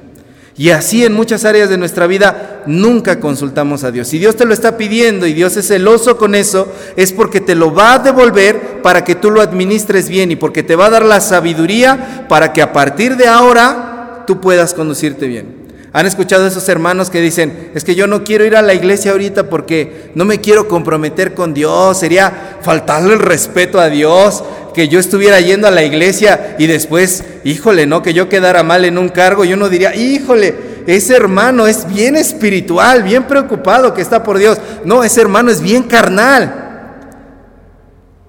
Y 0.56 0.70
así 0.70 1.04
en 1.04 1.14
muchas 1.14 1.46
áreas 1.46 1.70
de 1.70 1.78
nuestra 1.78 2.06
vida 2.06 2.62
nunca 2.68 3.20
consultamos 3.20 3.84
a 3.84 3.92
Dios. 3.92 4.08
Si 4.08 4.20
Dios 4.20 4.36
te 4.36 4.46
lo 4.46 4.54
está 4.54 4.78
pidiendo 4.78 5.26
y 5.26 5.34
Dios 5.34 5.58
es 5.58 5.68
celoso 5.68 6.18
con 6.18 6.36
eso, 6.36 6.72
es 6.96 7.12
porque 7.12 7.42
te 7.42 7.56
lo 7.56 7.74
va 7.74 7.96
a 7.96 8.00
devolver 8.00 8.82
para 8.84 9.04
que 9.04 9.16
tú 9.16 9.32
lo 9.32 9.42
administres 9.42 10.10
bien 10.10 10.32
y 10.32 10.36
porque 10.36 10.62
te 10.62 10.76
va 10.76 10.86
a 10.86 10.92
dar 10.92 11.06
la 11.06 11.22
sabiduría 11.22 12.28
para 12.30 12.54
que 12.54 12.62
a 12.62 12.72
partir 12.72 13.18
de 13.18 13.28
ahora 13.28 14.24
tú 14.28 14.40
puedas 14.40 14.76
conducirte 14.76 15.28
bien. 15.28 15.63
¿Han 15.94 16.08
escuchado 16.08 16.46
a 16.46 16.48
esos 16.48 16.68
hermanos 16.70 17.12
que 17.12 17.22
dicen, 17.22 17.70
es 17.76 17.84
que 17.84 17.94
yo 17.94 18.08
no 18.08 18.24
quiero 18.24 18.44
ir 18.46 18.56
a 18.56 18.64
la 18.64 18.74
iglesia 18.74 19.12
ahorita 19.12 19.48
porque 19.48 20.12
no 20.16 20.26
me 20.26 20.42
quiero 20.42 20.68
comprometer 20.68 21.36
con 21.36 21.54
Dios, 21.54 22.00
sería 22.00 22.58
faltarle 22.62 23.14
el 23.14 23.20
respeto 23.20 23.80
a 23.80 23.90
Dios, 23.90 24.44
que 24.74 24.88
yo 24.88 25.00
estuviera 25.00 25.40
yendo 25.40 25.68
a 25.68 25.72
la 25.72 25.84
iglesia 25.84 26.56
y 26.58 26.66
después, 26.66 27.24
híjole, 27.44 27.86
no, 27.86 28.02
que 28.02 28.16
yo 28.16 28.28
quedara 28.28 28.64
mal 28.64 28.86
en 28.86 28.98
un 28.98 29.10
cargo, 29.10 29.46
yo 29.46 29.56
no 29.56 29.70
diría, 29.70 29.96
híjole, 29.96 30.56
ese 30.88 31.16
hermano 31.16 31.68
es 31.68 31.88
bien 31.88 32.16
espiritual, 32.16 33.04
bien 33.04 33.26
preocupado 33.26 33.94
que 33.94 34.02
está 34.02 34.24
por 34.24 34.40
Dios. 34.40 34.58
No, 34.84 35.04
ese 35.04 35.22
hermano 35.22 35.52
es 35.52 35.62
bien 35.62 35.84
carnal. 35.84 36.62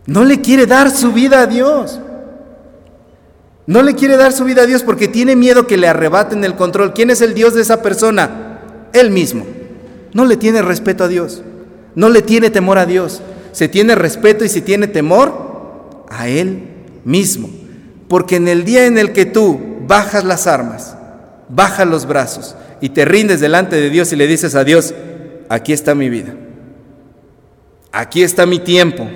No 0.06 0.22
le 0.22 0.40
quiere 0.40 0.66
dar 0.66 0.90
su 0.90 1.12
vida 1.12 1.40
a 1.40 1.46
Dios. 1.46 1.98
No 3.66 3.82
le 3.82 3.94
quiere 3.94 4.16
dar 4.16 4.32
su 4.32 4.44
vida 4.44 4.62
a 4.62 4.66
Dios 4.66 4.82
porque 4.82 5.08
tiene 5.08 5.36
miedo 5.36 5.66
que 5.66 5.76
le 5.76 5.88
arrebaten 5.88 6.44
el 6.44 6.54
control. 6.54 6.92
¿Quién 6.92 7.10
es 7.10 7.20
el 7.22 7.34
Dios 7.34 7.54
de 7.54 7.62
esa 7.62 7.82
persona? 7.82 8.60
Él 8.92 9.10
mismo. 9.10 9.46
No 10.12 10.26
le 10.26 10.36
tiene 10.36 10.62
respeto 10.62 11.04
a 11.04 11.08
Dios. 11.08 11.42
No 11.94 12.08
le 12.08 12.22
tiene 12.22 12.50
temor 12.50 12.78
a 12.78 12.86
Dios. 12.86 13.22
Se 13.52 13.68
tiene 13.68 13.94
respeto 13.94 14.44
y 14.44 14.48
se 14.48 14.60
tiene 14.60 14.86
temor 14.86 16.06
a 16.10 16.28
Él 16.28 16.68
mismo. 17.04 17.48
Porque 18.08 18.36
en 18.36 18.48
el 18.48 18.64
día 18.64 18.86
en 18.86 18.98
el 18.98 19.12
que 19.12 19.24
tú 19.24 19.60
bajas 19.86 20.24
las 20.24 20.46
armas, 20.46 20.96
bajas 21.48 21.86
los 21.86 22.06
brazos 22.06 22.56
y 22.80 22.90
te 22.90 23.04
rindes 23.04 23.40
delante 23.40 23.76
de 23.76 23.90
Dios 23.90 24.12
y 24.12 24.16
le 24.16 24.26
dices 24.26 24.54
a 24.54 24.64
Dios, 24.64 24.94
aquí 25.48 25.72
está 25.72 25.94
mi 25.94 26.08
vida, 26.08 26.34
aquí 27.92 28.22
está 28.22 28.46
mi 28.46 28.58
tiempo, 28.58 29.08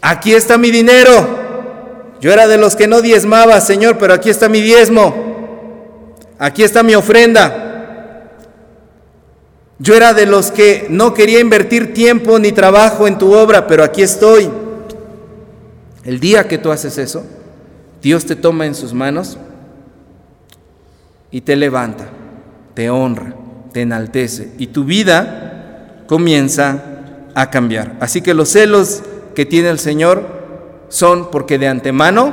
aquí 0.00 0.32
está 0.32 0.58
mi 0.58 0.70
dinero. 0.70 1.45
Yo 2.20 2.32
era 2.32 2.46
de 2.46 2.56
los 2.56 2.76
que 2.76 2.86
no 2.86 3.02
diezmaba, 3.02 3.60
Señor, 3.60 3.98
pero 3.98 4.14
aquí 4.14 4.30
está 4.30 4.48
mi 4.48 4.60
diezmo, 4.60 6.14
aquí 6.38 6.62
está 6.62 6.82
mi 6.82 6.94
ofrenda. 6.94 7.62
Yo 9.78 9.94
era 9.94 10.14
de 10.14 10.24
los 10.24 10.50
que 10.50 10.86
no 10.88 11.12
quería 11.12 11.40
invertir 11.40 11.92
tiempo 11.92 12.38
ni 12.38 12.52
trabajo 12.52 13.06
en 13.06 13.18
tu 13.18 13.34
obra, 13.34 13.66
pero 13.66 13.84
aquí 13.84 14.02
estoy. 14.02 14.48
El 16.04 16.20
día 16.20 16.48
que 16.48 16.56
tú 16.56 16.72
haces 16.72 16.96
eso, 16.98 17.24
Dios 18.00 18.24
te 18.24 18.36
toma 18.36 18.64
en 18.64 18.74
sus 18.74 18.94
manos 18.94 19.36
y 21.30 21.42
te 21.42 21.56
levanta, 21.56 22.06
te 22.74 22.88
honra, 22.88 23.34
te 23.72 23.82
enaltece 23.82 24.52
y 24.58 24.68
tu 24.68 24.84
vida 24.84 26.04
comienza 26.06 26.82
a 27.34 27.50
cambiar. 27.50 27.96
Así 28.00 28.22
que 28.22 28.32
los 28.32 28.48
celos 28.48 29.02
que 29.34 29.44
tiene 29.44 29.68
el 29.68 29.78
Señor 29.78 30.35
son 30.88 31.30
porque 31.30 31.58
de 31.58 31.68
antemano 31.68 32.32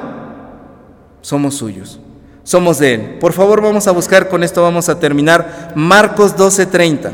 somos 1.21 1.55
suyos, 1.55 1.99
somos 2.43 2.79
de 2.79 2.93
Él. 2.93 3.17
Por 3.19 3.33
favor, 3.33 3.61
vamos 3.61 3.87
a 3.87 3.91
buscar, 3.91 4.29
con 4.29 4.43
esto 4.43 4.61
vamos 4.61 4.89
a 4.89 4.99
terminar, 4.99 5.73
Marcos 5.75 6.35
12:30. 6.35 7.11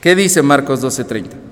¿Qué 0.00 0.14
dice 0.14 0.42
Marcos 0.42 0.80
12:30? 0.80 1.47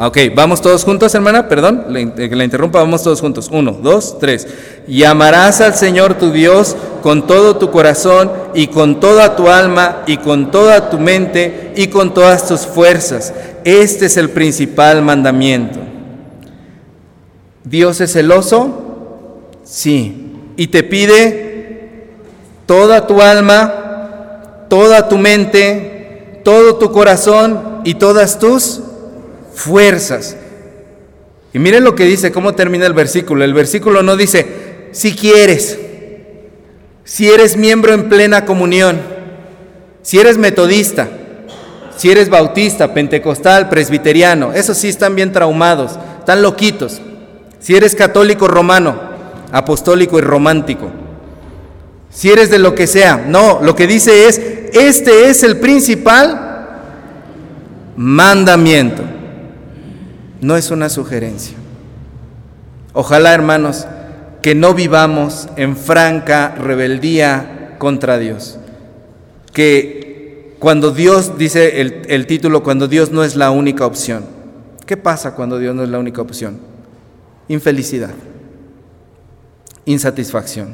Ok, 0.00 0.16
vamos 0.32 0.62
todos 0.62 0.84
juntos, 0.84 1.12
hermana, 1.16 1.48
perdón, 1.48 1.86
que 2.14 2.36
la 2.36 2.44
interrumpa, 2.44 2.78
vamos 2.78 3.02
todos 3.02 3.20
juntos. 3.20 3.48
Uno, 3.50 3.72
dos, 3.82 4.16
tres. 4.20 4.46
Y 4.86 5.02
amarás 5.02 5.60
al 5.60 5.74
Señor 5.74 6.14
tu 6.14 6.30
Dios 6.30 6.76
con 7.02 7.26
todo 7.26 7.56
tu 7.56 7.72
corazón 7.72 8.30
y 8.54 8.68
con 8.68 9.00
toda 9.00 9.34
tu 9.34 9.48
alma 9.48 10.04
y 10.06 10.18
con 10.18 10.52
toda 10.52 10.88
tu 10.88 11.00
mente 11.00 11.72
y 11.74 11.88
con 11.88 12.14
todas 12.14 12.46
tus 12.46 12.60
fuerzas. 12.60 13.34
Este 13.64 14.06
es 14.06 14.16
el 14.16 14.30
principal 14.30 15.02
mandamiento. 15.02 15.80
¿Dios 17.64 18.00
es 18.00 18.12
celoso? 18.12 19.48
Sí. 19.64 20.32
Y 20.56 20.68
te 20.68 20.84
pide 20.84 22.12
toda 22.66 23.04
tu 23.04 23.20
alma, 23.20 24.64
toda 24.68 25.08
tu 25.08 25.18
mente, 25.18 26.40
todo 26.44 26.76
tu 26.76 26.92
corazón 26.92 27.80
y 27.82 27.94
todas 27.94 28.38
tus 28.38 28.82
fuerzas. 29.58 30.36
Y 31.52 31.58
miren 31.58 31.84
lo 31.84 31.94
que 31.94 32.04
dice, 32.04 32.30
cómo 32.30 32.54
termina 32.54 32.86
el 32.86 32.92
versículo. 32.92 33.44
El 33.44 33.54
versículo 33.54 34.02
no 34.02 34.16
dice, 34.16 34.88
si 34.92 35.14
quieres, 35.14 35.78
si 37.04 37.28
eres 37.28 37.56
miembro 37.56 37.92
en 37.92 38.08
plena 38.08 38.44
comunión, 38.44 39.00
si 40.02 40.18
eres 40.18 40.38
metodista, 40.38 41.08
si 41.96 42.10
eres 42.10 42.28
bautista, 42.28 42.94
pentecostal, 42.94 43.68
presbiteriano, 43.68 44.52
esos 44.52 44.78
sí 44.78 44.88
están 44.88 45.16
bien 45.16 45.32
traumados, 45.32 45.98
están 46.20 46.42
loquitos. 46.42 47.00
Si 47.58 47.74
eres 47.74 47.96
católico 47.96 48.46
romano, 48.46 49.00
apostólico 49.50 50.18
y 50.18 50.22
romántico, 50.22 50.90
si 52.10 52.30
eres 52.30 52.50
de 52.50 52.58
lo 52.60 52.74
que 52.74 52.86
sea, 52.86 53.24
no, 53.26 53.58
lo 53.62 53.74
que 53.74 53.86
dice 53.86 54.28
es, 54.28 54.40
este 54.72 55.28
es 55.28 55.42
el 55.42 55.58
principal 55.58 56.44
mandamiento 57.96 59.17
no 60.40 60.56
es 60.56 60.70
una 60.70 60.88
sugerencia. 60.88 61.56
Ojalá, 62.92 63.34
hermanos, 63.34 63.86
que 64.42 64.54
no 64.54 64.74
vivamos 64.74 65.48
en 65.56 65.76
franca 65.76 66.54
rebeldía 66.56 67.74
contra 67.78 68.18
Dios. 68.18 68.58
Que 69.52 70.56
cuando 70.58 70.90
Dios, 70.90 71.38
dice 71.38 71.80
el, 71.80 72.26
título, 72.26 72.62
cuando 72.62 72.88
Dios 72.88 73.10
no 73.10 73.24
es 73.24 73.36
la 73.36 73.50
única 73.50 73.86
opción. 73.86 74.24
¿Qué 74.86 74.96
pasa 74.96 75.34
cuando 75.34 75.58
Dios 75.58 75.74
no 75.74 75.82
es 75.82 75.88
la 75.88 75.98
única 75.98 76.22
opción? 76.22 76.58
Infelicidad, 77.48 78.10
insatisfacción. 79.84 80.70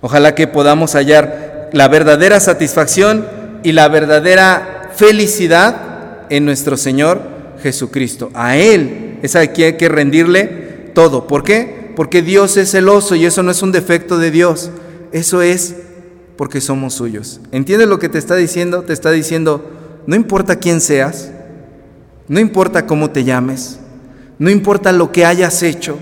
Ojalá 0.00 0.34
que 0.34 0.46
podamos 0.46 0.94
hallar 0.94 1.70
la 1.72 1.88
verdadera 1.88 2.40
satisfacción 2.40 3.26
y 3.62 3.72
la 3.72 3.88
verdadera 3.88 4.90
felicidad 4.94 6.26
en 6.28 6.44
nuestro 6.44 6.76
Señor 6.76 7.35
Jesucristo. 7.62 8.30
A 8.34 8.56
Él 8.56 9.18
es 9.22 9.36
a 9.36 9.46
quien 9.46 9.72
hay 9.72 9.76
que 9.76 9.88
rendirle 9.88 10.90
todo. 10.94 11.26
¿Por 11.26 11.42
qué? 11.42 11.92
Porque 11.96 12.22
Dios 12.22 12.56
es 12.56 12.70
celoso 12.70 13.14
y 13.14 13.24
eso 13.24 13.42
no 13.42 13.50
es 13.50 13.62
un 13.62 13.72
defecto 13.72 14.18
de 14.18 14.30
Dios. 14.30 14.70
Eso 15.12 15.42
es 15.42 15.76
porque 16.36 16.60
somos 16.60 16.94
suyos. 16.94 17.40
¿Entiendes 17.52 17.88
lo 17.88 17.98
que 17.98 18.08
te 18.08 18.18
está 18.18 18.36
diciendo? 18.36 18.82
Te 18.82 18.92
está 18.92 19.10
diciendo, 19.10 19.70
no 20.06 20.14
importa 20.14 20.56
quién 20.56 20.80
seas, 20.80 21.30
no 22.28 22.40
importa 22.40 22.86
cómo 22.86 23.10
te 23.10 23.24
llames, 23.24 23.78
no 24.38 24.50
importa 24.50 24.92
lo 24.92 25.12
que 25.12 25.24
hayas 25.24 25.62
hecho, 25.62 25.98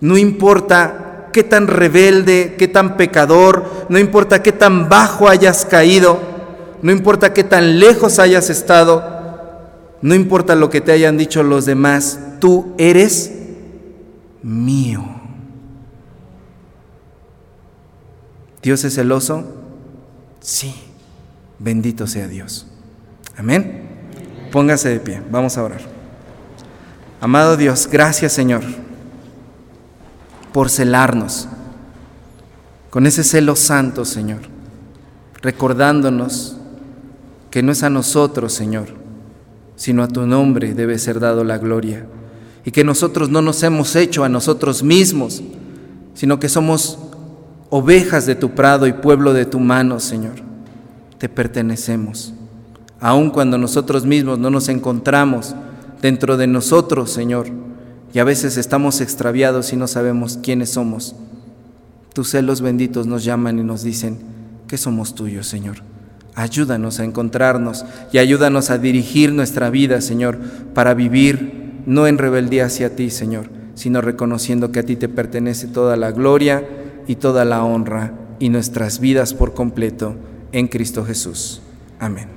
no 0.00 0.18
importa 0.18 1.28
qué 1.32 1.42
tan 1.42 1.66
rebelde, 1.66 2.54
qué 2.58 2.68
tan 2.68 2.96
pecador, 2.96 3.86
no 3.88 3.98
importa 3.98 4.42
qué 4.42 4.52
tan 4.52 4.88
bajo 4.88 5.28
hayas 5.28 5.64
caído, 5.64 6.18
no 6.82 6.92
importa 6.92 7.32
qué 7.32 7.44
tan 7.44 7.78
lejos 7.78 8.18
hayas 8.18 8.50
estado, 8.50 9.15
no 10.02 10.14
importa 10.14 10.54
lo 10.54 10.70
que 10.70 10.80
te 10.80 10.92
hayan 10.92 11.16
dicho 11.16 11.42
los 11.42 11.66
demás, 11.66 12.18
tú 12.40 12.74
eres 12.78 13.32
mío. 14.42 15.04
¿Dios 18.62 18.84
es 18.84 18.94
celoso? 18.94 19.44
Sí. 20.40 20.74
Bendito 21.58 22.06
sea 22.06 22.28
Dios. 22.28 22.66
Amén. 23.36 23.88
Póngase 24.52 24.90
de 24.90 25.00
pie. 25.00 25.22
Vamos 25.30 25.56
a 25.56 25.64
orar. 25.64 25.80
Amado 27.20 27.56
Dios, 27.56 27.88
gracias 27.90 28.32
Señor 28.32 28.62
por 30.52 30.70
celarnos 30.70 31.48
con 32.88 33.06
ese 33.06 33.24
celo 33.24 33.56
santo, 33.56 34.06
Señor, 34.06 34.40
recordándonos 35.42 36.56
que 37.50 37.62
no 37.62 37.72
es 37.72 37.82
a 37.82 37.90
nosotros, 37.90 38.54
Señor, 38.54 38.88
sino 39.76 40.02
a 40.02 40.08
tu 40.08 40.26
nombre 40.26 40.74
debe 40.74 40.98
ser 40.98 41.20
dado 41.20 41.44
la 41.44 41.58
gloria. 41.58 42.06
Y 42.64 42.70
que 42.70 42.82
nosotros 42.82 43.30
no 43.30 43.42
nos 43.42 43.62
hemos 43.62 43.94
hecho 43.94 44.24
a 44.24 44.28
nosotros 44.28 44.82
mismos, 44.82 45.42
sino 46.14 46.40
que 46.40 46.48
somos 46.48 46.98
ovejas 47.70 48.26
de 48.26 48.34
tu 48.34 48.50
prado 48.50 48.86
y 48.86 48.92
pueblo 48.92 49.32
de 49.32 49.44
tu 49.46 49.60
mano, 49.60 50.00
Señor. 50.00 50.34
Te 51.18 51.28
pertenecemos. 51.28 52.32
Aun 53.00 53.30
cuando 53.30 53.58
nosotros 53.58 54.04
mismos 54.04 54.38
no 54.38 54.50
nos 54.50 54.68
encontramos 54.68 55.54
dentro 56.00 56.36
de 56.36 56.46
nosotros, 56.46 57.10
Señor, 57.10 57.46
y 58.12 58.18
a 58.18 58.24
veces 58.24 58.56
estamos 58.56 59.00
extraviados 59.00 59.72
y 59.72 59.76
no 59.76 59.86
sabemos 59.86 60.38
quiénes 60.42 60.70
somos, 60.70 61.14
tus 62.14 62.30
celos 62.30 62.62
benditos 62.62 63.06
nos 63.06 63.24
llaman 63.24 63.58
y 63.58 63.62
nos 63.62 63.82
dicen 63.82 64.18
que 64.66 64.78
somos 64.78 65.14
tuyos, 65.14 65.46
Señor. 65.46 65.76
Ayúdanos 66.36 67.00
a 67.00 67.04
encontrarnos 67.04 67.86
y 68.12 68.18
ayúdanos 68.18 68.70
a 68.70 68.76
dirigir 68.76 69.32
nuestra 69.32 69.70
vida, 69.70 70.02
Señor, 70.02 70.38
para 70.74 70.92
vivir 70.92 71.82
no 71.86 72.06
en 72.06 72.18
rebeldía 72.18 72.66
hacia 72.66 72.94
ti, 72.94 73.08
Señor, 73.08 73.48
sino 73.74 74.02
reconociendo 74.02 74.70
que 74.70 74.80
a 74.80 74.82
ti 74.84 74.96
te 74.96 75.08
pertenece 75.08 75.66
toda 75.66 75.96
la 75.96 76.12
gloria 76.12 76.62
y 77.06 77.16
toda 77.16 77.46
la 77.46 77.64
honra 77.64 78.12
y 78.38 78.50
nuestras 78.50 79.00
vidas 79.00 79.32
por 79.32 79.54
completo 79.54 80.14
en 80.52 80.68
Cristo 80.68 81.06
Jesús. 81.06 81.62
Amén. 81.98 82.35